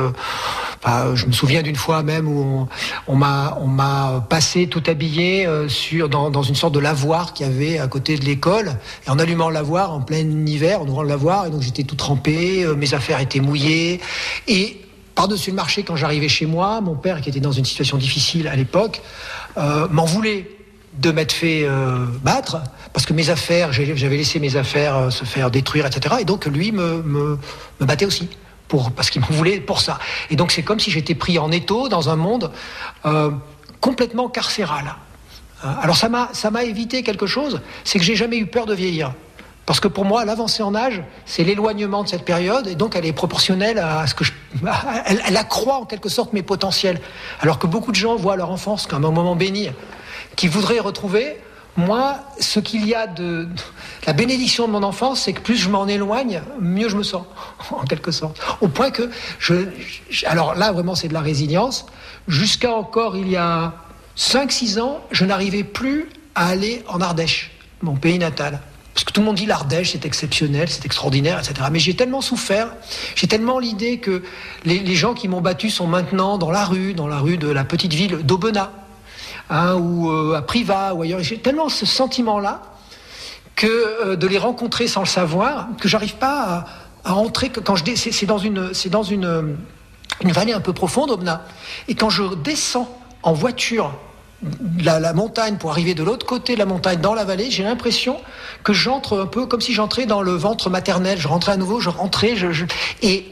Je 0.85 1.25
me 1.25 1.31
souviens 1.31 1.61
d'une 1.61 1.75
fois 1.75 2.03
même 2.03 2.27
où 2.27 2.67
on, 3.07 3.15
m'a 3.15 4.25
passé 4.29 4.67
tout 4.67 4.83
habillé 4.87 5.45
euh, 5.45 5.67
dans, 6.07 6.43
une 6.43 6.55
sorte 6.55 6.73
de 6.73 6.79
lavoir 6.79 7.33
qu'il 7.33 7.45
y 7.45 7.49
avait 7.49 7.79
à 7.79 7.87
côté 7.87 8.17
de 8.17 8.25
l'école. 8.25 8.77
Et 9.05 9.09
en 9.09 9.19
allumant 9.19 9.49
le 9.49 9.53
lavoir 9.53 9.91
en 9.91 10.01
plein 10.01 10.19
hiver 10.19 10.81
en 10.81 10.87
ouvrant 10.87 11.03
le 11.03 11.09
lavoir 11.09 11.45
et 11.45 11.49
donc 11.49 11.61
j'étais 11.61 11.83
tout 11.83 11.95
trempé 11.95 12.63
euh, 12.63 12.75
mes 12.75 12.93
affaires 12.93 13.19
étaient 13.19 13.39
mouillées. 13.39 14.01
Et 14.47 14.81
par-dessus 15.13 15.51
le 15.51 15.55
marché 15.55 15.83
quand 15.83 15.95
j'arrivais 15.95 16.29
chez 16.29 16.45
moi 16.45 16.81
mon 16.81 16.95
père 16.95 17.21
qui 17.21 17.29
était 17.29 17.39
dans 17.39 17.51
une 17.51 17.65
situation 17.65 17.97
difficile 17.97 18.47
à 18.47 18.55
l'époque 18.55 19.01
euh, 19.57 19.87
m'en 19.91 20.05
voulait 20.05 20.49
de 20.99 21.11
m'être 21.11 21.31
fait 21.31 21.65
battre 22.21 22.57
parce 22.91 23.05
que 23.05 23.13
mes 23.13 23.29
affaires 23.29 23.71
j'avais 23.71 24.17
laissé 24.17 24.39
mes 24.39 24.57
affaires 24.57 25.09
se 25.09 25.23
faire 25.23 25.49
détruire 25.49 25.85
etc 25.85 26.15
et 26.19 26.25
donc 26.25 26.45
lui 26.47 26.73
me 26.73 27.37
battait 27.79 28.05
aussi 28.05 28.27
parce 28.95 29.09
qu'il 29.09 29.21
m'en 29.21 29.27
voulait 29.27 29.59
pour 29.59 29.81
ça. 29.81 29.99
Et 30.29 30.35
donc 30.35 30.51
c'est 30.51 30.63
comme 30.63 30.79
si 30.79 30.91
j'étais 30.91 31.15
pris 31.15 31.37
en 31.39 31.51
étau 31.51 31.89
dans 31.89 32.09
un 32.09 32.15
monde 32.15 32.51
euh, 33.05 33.31
complètement 33.79 34.29
carcéral. 34.29 34.95
Hein, 35.63 35.75
Alors 35.81 35.97
ça 35.97 36.09
m'a 36.09 36.29
ça 36.33 36.51
m'a 36.51 36.63
évité 36.63 37.03
quelque 37.03 37.27
chose, 37.27 37.61
c'est 37.83 37.99
que 37.99 38.05
j'ai 38.05 38.15
jamais 38.15 38.37
eu 38.37 38.45
peur 38.45 38.65
de 38.65 38.73
vieillir. 38.73 39.13
Parce 39.67 39.79
que 39.79 39.87
pour 39.87 40.05
moi, 40.05 40.25
l'avancée 40.25 40.63
en 40.63 40.73
âge, 40.73 41.03
c'est 41.25 41.43
l'éloignement 41.43 42.03
de 42.03 42.09
cette 42.09 42.25
période, 42.25 42.67
et 42.67 42.75
donc 42.75 42.95
elle 42.95 43.05
est 43.05 43.13
proportionnelle 43.13 43.77
à 43.77 44.07
ce 44.07 44.15
que 44.15 44.23
je. 44.23 44.33
Elle, 45.05 45.21
elle 45.25 45.37
accroît 45.37 45.77
en 45.77 45.85
quelque 45.85 46.09
sorte 46.09 46.33
mes 46.33 46.41
potentiels. 46.41 46.99
Alors 47.41 47.59
que 47.59 47.67
beaucoup 47.67 47.91
de 47.91 47.95
gens 47.95 48.15
voient 48.15 48.35
leur 48.35 48.49
enfance 48.49 48.87
comme 48.87 49.05
un 49.05 49.11
moment 49.11 49.35
béni, 49.35 49.69
qu'ils 50.35 50.49
voudraient 50.49 50.79
retrouver. 50.79 51.37
Moi, 51.77 52.19
ce 52.39 52.59
qu'il 52.59 52.85
y 52.85 52.93
a 52.93 53.07
de. 53.07 53.47
La 54.07 54.13
bénédiction 54.13 54.67
de 54.67 54.71
mon 54.71 54.83
enfance, 54.83 55.21
c'est 55.21 55.33
que 55.33 55.41
plus 55.41 55.57
je 55.57 55.69
m'en 55.69 55.87
éloigne, 55.87 56.41
mieux 56.59 56.89
je 56.89 56.97
me 56.97 57.03
sens, 57.03 57.23
en 57.71 57.85
quelque 57.85 58.11
sorte. 58.11 58.39
Au 58.61 58.67
point 58.67 58.91
que. 58.91 59.09
Je, 59.39 59.67
alors 60.25 60.55
là, 60.55 60.71
vraiment, 60.71 60.95
c'est 60.95 61.07
de 61.07 61.13
la 61.13 61.21
résilience. 61.21 61.85
Jusqu'à 62.27 62.71
encore 62.71 63.15
il 63.15 63.29
y 63.29 63.37
a 63.37 63.73
5-6 64.17 64.79
ans, 64.79 65.01
je 65.11 65.25
n'arrivais 65.25 65.63
plus 65.63 66.09
à 66.35 66.47
aller 66.47 66.83
en 66.87 67.01
Ardèche, 67.01 67.51
mon 67.81 67.95
pays 67.95 68.19
natal. 68.19 68.59
Parce 68.93 69.05
que 69.05 69.13
tout 69.13 69.21
le 69.21 69.25
monde 69.25 69.37
dit 69.37 69.45
l'Ardèche, 69.45 69.93
c'est 69.93 70.05
exceptionnel, 70.05 70.69
c'est 70.69 70.85
extraordinaire, 70.85 71.39
etc. 71.39 71.69
Mais 71.71 71.79
j'ai 71.79 71.95
tellement 71.95 72.19
souffert, 72.19 72.73
j'ai 73.15 73.27
tellement 73.27 73.57
l'idée 73.57 73.99
que 73.99 74.21
les, 74.65 74.79
les 74.79 74.95
gens 74.95 75.13
qui 75.13 75.29
m'ont 75.29 75.39
battu 75.39 75.69
sont 75.69 75.87
maintenant 75.87 76.37
dans 76.37 76.51
la 76.51 76.65
rue, 76.65 76.93
dans 76.93 77.07
la 77.07 77.19
rue 77.19 77.37
de 77.37 77.47
la 77.47 77.63
petite 77.63 77.93
ville 77.93 78.17
d'Aubenas, 78.17 78.69
hein, 79.51 79.75
ou 79.75 80.09
euh, 80.09 80.35
à 80.35 80.41
Privas, 80.41 80.93
ou 80.93 81.03
ailleurs. 81.03 81.21
J'ai 81.21 81.37
tellement 81.37 81.69
ce 81.69 81.85
sentiment-là 81.85 82.63
que 83.55 83.67
euh, 83.67 84.15
de 84.15 84.25
les 84.25 84.39
rencontrer 84.39 84.87
sans 84.87 85.01
le 85.01 85.07
savoir, 85.07 85.67
que 85.79 85.87
j'arrive 85.87 86.15
pas 86.15 86.65
à, 87.03 87.13
entrer. 87.13 87.49
Quand 87.49 87.75
je 87.75 87.83
c'est 87.95 88.25
dans 88.25 88.37
une, 88.37 88.73
c'est 88.73 88.89
dans 88.89 89.03
une, 89.03 89.25
euh, 89.25 89.43
une 90.21 90.31
vallée 90.31 90.53
un 90.53 90.61
peu 90.61 90.73
profonde, 90.73 91.11
Aubenas. 91.11 91.41
Et 91.87 91.95
quand 91.95 92.09
je 92.09 92.23
descends 92.35 92.89
en 93.21 93.33
voiture 93.33 93.91
la, 94.79 95.13
montagne 95.13 95.57
pour 95.57 95.71
arriver 95.71 95.93
de 95.93 96.03
l'autre 96.03 96.25
côté 96.25 96.53
de 96.53 96.59
la 96.59 96.65
montagne 96.65 96.99
dans 96.99 97.13
la 97.13 97.25
vallée, 97.25 97.51
j'ai 97.51 97.63
l'impression 97.63 98.17
que 98.63 98.73
j'entre 98.73 99.21
un 99.21 99.25
peu 99.27 99.45
comme 99.45 99.61
si 99.61 99.73
j'entrais 99.73 100.05
dans 100.05 100.21
le 100.21 100.31
ventre 100.31 100.69
maternel. 100.69 101.19
Je 101.19 101.27
rentrais 101.27 101.51
à 101.51 101.57
nouveau, 101.57 101.79
je 101.79 101.89
rentrais, 101.89 102.35
et 103.01 103.25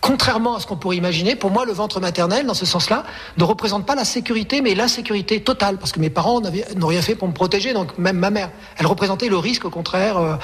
contrairement 0.00 0.56
à 0.56 0.60
ce 0.60 0.66
qu'on 0.66 0.76
pourrait 0.76 0.96
imaginer, 0.96 1.36
pour 1.36 1.50
moi, 1.50 1.64
le 1.64 1.72
ventre 1.72 2.00
maternel, 2.00 2.46
dans 2.46 2.54
ce 2.54 2.66
sens-là, 2.66 3.04
ne 3.36 3.44
représente 3.44 3.86
pas 3.86 3.94
la 3.94 4.04
sécurité, 4.04 4.60
mais 4.62 4.74
l'insécurité 4.74 5.40
totale, 5.42 5.76
parce 5.76 5.92
que 5.92 6.00
mes 6.00 6.10
parents 6.10 6.40
n'ont 6.76 6.86
rien 6.86 7.02
fait 7.02 7.14
pour 7.14 7.28
me 7.28 7.34
protéger, 7.34 7.72
donc 7.72 7.96
même 7.98 8.16
ma 8.16 8.30
mère, 8.30 8.50
elle 8.78 8.86
représentait 8.86 9.28
le 9.28 9.36
risque, 9.36 9.64
au 9.64 9.70
contraire, 9.70 10.16
euh, 10.18 10.36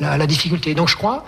la, 0.00 0.26
difficulté. 0.26 0.74
Donc 0.74 0.88
je 0.88 0.96
crois 0.96 1.24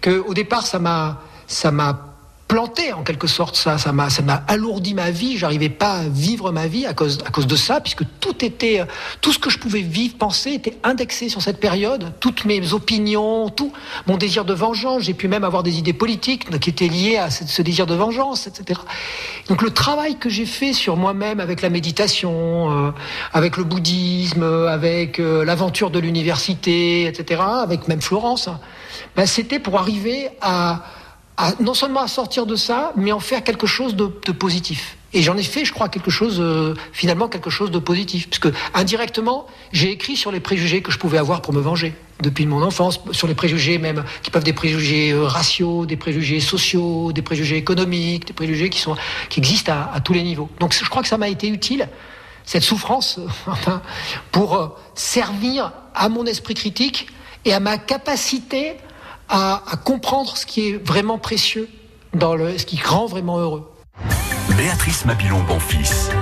que 0.00 0.22
au 0.26 0.34
départ, 0.34 0.66
ça 0.66 0.78
m'a 0.78 2.11
planté 2.52 2.92
en 2.92 3.02
quelque 3.02 3.26
sorte. 3.26 3.56
Ça 3.56 3.78
ça 3.78 3.92
m'a 3.92 4.10
ça 4.10 4.20
m'a 4.20 4.44
alourdi 4.46 4.92
ma 4.92 5.10
vie. 5.10 5.38
J'arrivais 5.38 5.70
pas 5.70 5.94
à 5.94 6.02
vivre 6.02 6.52
ma 6.52 6.66
vie 6.66 6.84
à 6.84 6.92
cause 6.92 7.18
à 7.26 7.30
cause 7.30 7.46
de 7.46 7.56
ça 7.56 7.80
puisque 7.80 8.02
tout 8.20 8.44
était 8.44 8.84
tout 9.22 9.32
ce 9.32 9.38
que 9.38 9.48
je 9.48 9.58
pouvais 9.58 9.80
vivre 9.80 10.16
penser 10.18 10.50
était 10.50 10.76
indexé 10.84 11.30
sur 11.30 11.40
cette 11.40 11.60
période. 11.60 12.12
Toutes 12.20 12.44
mes 12.44 12.74
opinions 12.74 13.48
tout 13.48 13.72
mon 14.06 14.18
désir 14.18 14.44
de 14.44 14.52
vengeance. 14.52 15.04
J'ai 15.04 15.14
pu 15.14 15.28
même 15.28 15.44
avoir 15.44 15.62
des 15.62 15.78
idées 15.78 15.94
politiques 15.94 16.50
qui 16.60 16.68
étaient 16.68 16.88
liées 16.88 17.16
à 17.16 17.30
ce, 17.30 17.62
désir 17.62 17.86
de 17.86 17.94
vengeance 17.94 18.46
etc 18.46 18.80
donc 19.48 19.62
le 19.62 19.70
travail 19.70 20.18
que 20.18 20.28
j'ai 20.28 20.44
fait 20.44 20.74
sur 20.74 20.98
moi-même 20.98 21.40
avec 21.40 21.62
la 21.62 21.70
méditation 21.70 22.88
euh, 22.88 22.90
avec 23.32 23.56
le 23.56 23.64
bouddhisme 23.64 24.42
avec 24.42 25.18
euh, 25.18 25.42
l'aventure 25.44 25.90
de 25.90 25.98
l'université 25.98 27.06
etc 27.06 27.40
avec 27.62 27.88
même 27.88 28.02
Florence 28.02 28.50
ben, 29.16 29.24
c'était 29.24 29.58
pour 29.58 29.78
arriver 29.78 30.28
à 30.42 30.82
non 31.60 31.74
seulement 31.74 32.00
à 32.00 32.08
sortir 32.08 32.46
de 32.46 32.56
ça, 32.56 32.92
mais 32.96 33.12
en 33.12 33.20
faire 33.20 33.44
quelque 33.44 33.66
chose 33.66 33.96
de, 33.96 34.06
positif. 34.06 34.96
Et 35.14 35.22
j'en 35.22 35.36
ai 35.36 35.42
fait, 35.42 35.64
je 35.64 35.72
crois, 35.72 35.88
quelque 35.88 36.10
chose, 36.10 36.38
euh, 36.40 36.74
finalement, 36.92 37.28
quelque 37.28 37.50
chose 37.50 37.70
de 37.70 37.78
positif. 37.78 38.28
Puisque, 38.28 38.48
indirectement, 38.74 39.46
j'ai 39.72 39.90
écrit 39.90 40.16
sur 40.16 40.32
les 40.32 40.40
préjugés 40.40 40.80
que 40.80 40.90
je 40.90 40.98
pouvais 40.98 41.18
avoir 41.18 41.42
pour 41.42 41.52
me 41.52 41.60
venger. 41.60 41.94
Depuis 42.20 42.46
mon 42.46 42.62
enfance, 42.62 43.00
sur 43.10 43.26
les 43.26 43.34
préjugés 43.34 43.78
même, 43.78 44.04
qui 44.22 44.30
peuvent 44.30 44.44
des 44.44 44.52
préjugés 44.52 45.12
euh, 45.12 45.24
raciaux, 45.26 45.84
des 45.86 45.96
préjugés 45.96 46.40
sociaux, 46.40 47.12
des 47.12 47.22
préjugés 47.22 47.56
économiques, 47.56 48.26
des 48.26 48.32
préjugés 48.32 48.70
qui, 48.70 48.78
sont, 48.78 48.96
qui 49.28 49.40
existent 49.40 49.72
à, 49.72 49.90
à 49.94 50.00
tous 50.00 50.12
les 50.12 50.22
niveaux. 50.22 50.48
Donc, 50.60 50.72
je 50.72 50.88
crois 50.88 51.02
que 51.02 51.08
ça 51.08 51.18
m'a 51.18 51.28
été 51.28 51.48
utile, 51.48 51.88
cette 52.44 52.62
souffrance, 52.62 53.18
euh, 53.18 53.70
pour 54.32 54.78
servir 54.94 55.72
à 55.94 56.08
mon 56.08 56.24
esprit 56.24 56.54
critique 56.54 57.08
et 57.44 57.52
à 57.52 57.60
ma 57.60 57.76
capacité 57.76 58.76
à, 59.32 59.62
à 59.66 59.76
comprendre 59.76 60.36
ce 60.36 60.44
qui 60.44 60.68
est 60.68 60.86
vraiment 60.86 61.18
précieux, 61.18 61.68
dans 62.12 62.36
le, 62.36 62.58
ce 62.58 62.66
qui 62.66 62.78
rend 62.80 63.06
vraiment 63.06 63.38
heureux. 63.38 63.68
Béatrice 64.56 65.06
Mabilon-Bonfils. 65.06 66.12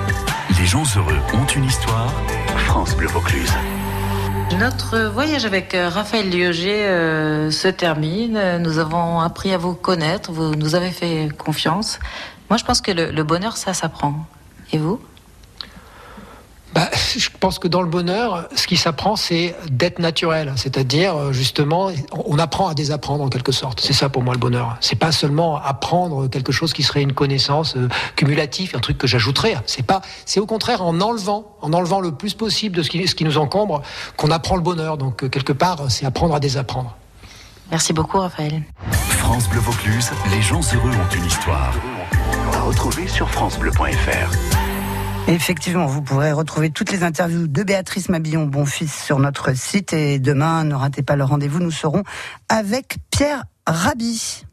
Les 0.58 0.66
gens 0.66 0.84
heureux 0.96 1.18
ont 1.34 1.46
une 1.46 1.64
histoire. 1.64 2.12
France 2.66 2.94
Bleu 2.96 3.08
Vaucluse. 3.08 3.52
Notre 4.58 4.98
voyage 5.06 5.44
avec 5.44 5.74
euh, 5.74 5.88
Raphaël 5.88 6.30
Lioger 6.30 6.84
euh, 6.84 7.50
se 7.50 7.66
termine. 7.68 8.58
Nous 8.58 8.78
avons 8.78 9.20
appris 9.20 9.52
à 9.52 9.58
vous 9.58 9.74
connaître, 9.74 10.30
vous 10.30 10.54
nous 10.54 10.74
avez 10.76 10.90
fait 10.90 11.28
confiance. 11.36 11.98
Moi, 12.48 12.58
je 12.58 12.64
pense 12.64 12.80
que 12.80 12.92
le, 12.92 13.10
le 13.10 13.24
bonheur, 13.24 13.56
ça 13.56 13.74
s'apprend. 13.74 14.26
Et 14.72 14.78
vous? 14.78 15.00
Bah, 16.72 16.88
je 17.16 17.28
pense 17.40 17.58
que 17.58 17.66
dans 17.66 17.82
le 17.82 17.88
bonheur, 17.88 18.48
ce 18.54 18.66
qui 18.66 18.76
s'apprend, 18.76 19.16
c'est 19.16 19.56
d'être 19.70 19.98
naturel. 19.98 20.52
C'est-à-dire, 20.56 21.16
euh, 21.16 21.32
justement, 21.32 21.90
on 22.12 22.38
apprend 22.38 22.68
à 22.68 22.74
désapprendre 22.74 23.24
en 23.24 23.28
quelque 23.28 23.50
sorte. 23.50 23.80
C'est 23.80 23.92
ça 23.92 24.08
pour 24.08 24.22
moi 24.22 24.34
le 24.34 24.40
bonheur. 24.40 24.76
C'est 24.80 24.96
pas 24.96 25.10
seulement 25.10 25.56
apprendre 25.56 26.28
quelque 26.28 26.52
chose 26.52 26.72
qui 26.72 26.84
serait 26.84 27.02
une 27.02 27.12
connaissance 27.12 27.76
euh, 27.76 27.88
cumulative, 28.14 28.76
un 28.76 28.80
truc 28.80 28.98
que 28.98 29.08
j'ajouterais. 29.08 29.56
C'est 29.66 29.84
pas, 29.84 30.00
c'est 30.26 30.38
au 30.38 30.46
contraire 30.46 30.82
en 30.82 31.00
enlevant, 31.00 31.56
en 31.60 31.72
enlevant 31.72 32.00
le 32.00 32.12
plus 32.12 32.34
possible 32.34 32.76
de 32.76 32.82
ce 32.82 32.90
qui, 32.90 33.06
ce 33.08 33.16
qui 33.16 33.24
nous 33.24 33.38
encombre, 33.38 33.82
qu'on 34.16 34.30
apprend 34.30 34.54
le 34.54 34.62
bonheur. 34.62 34.96
Donc, 34.96 35.24
euh, 35.24 35.28
quelque 35.28 35.52
part, 35.52 35.90
c'est 35.90 36.06
apprendre 36.06 36.34
à 36.36 36.40
désapprendre. 36.40 36.96
Merci 37.72 37.92
beaucoup, 37.92 38.18
Raphaël. 38.18 38.62
France 38.90 39.48
Bleu 39.48 39.60
Vaucluse, 39.60 40.10
les 40.30 40.42
gens 40.42 40.60
heureux 40.74 40.90
ont 40.90 41.16
une 41.16 41.24
histoire. 41.24 41.72
À 42.52 42.62
retrouver 42.62 43.06
sur 43.08 43.28
FranceBleu.fr. 43.30 44.69
Effectivement, 45.30 45.86
vous 45.86 46.02
pourrez 46.02 46.32
retrouver 46.32 46.70
toutes 46.70 46.90
les 46.90 47.04
interviews 47.04 47.46
de 47.46 47.62
Béatrice 47.62 48.08
Mabillon 48.08 48.46
Bonfils 48.46 48.90
sur 48.90 49.20
notre 49.20 49.56
site 49.56 49.92
et 49.92 50.18
demain, 50.18 50.64
ne 50.64 50.74
ratez 50.74 51.02
pas 51.02 51.14
le 51.14 51.22
rendez-vous, 51.22 51.60
nous 51.60 51.70
serons 51.70 52.02
avec 52.48 52.96
Pierre 53.12 53.44
Rabi. 53.64 54.44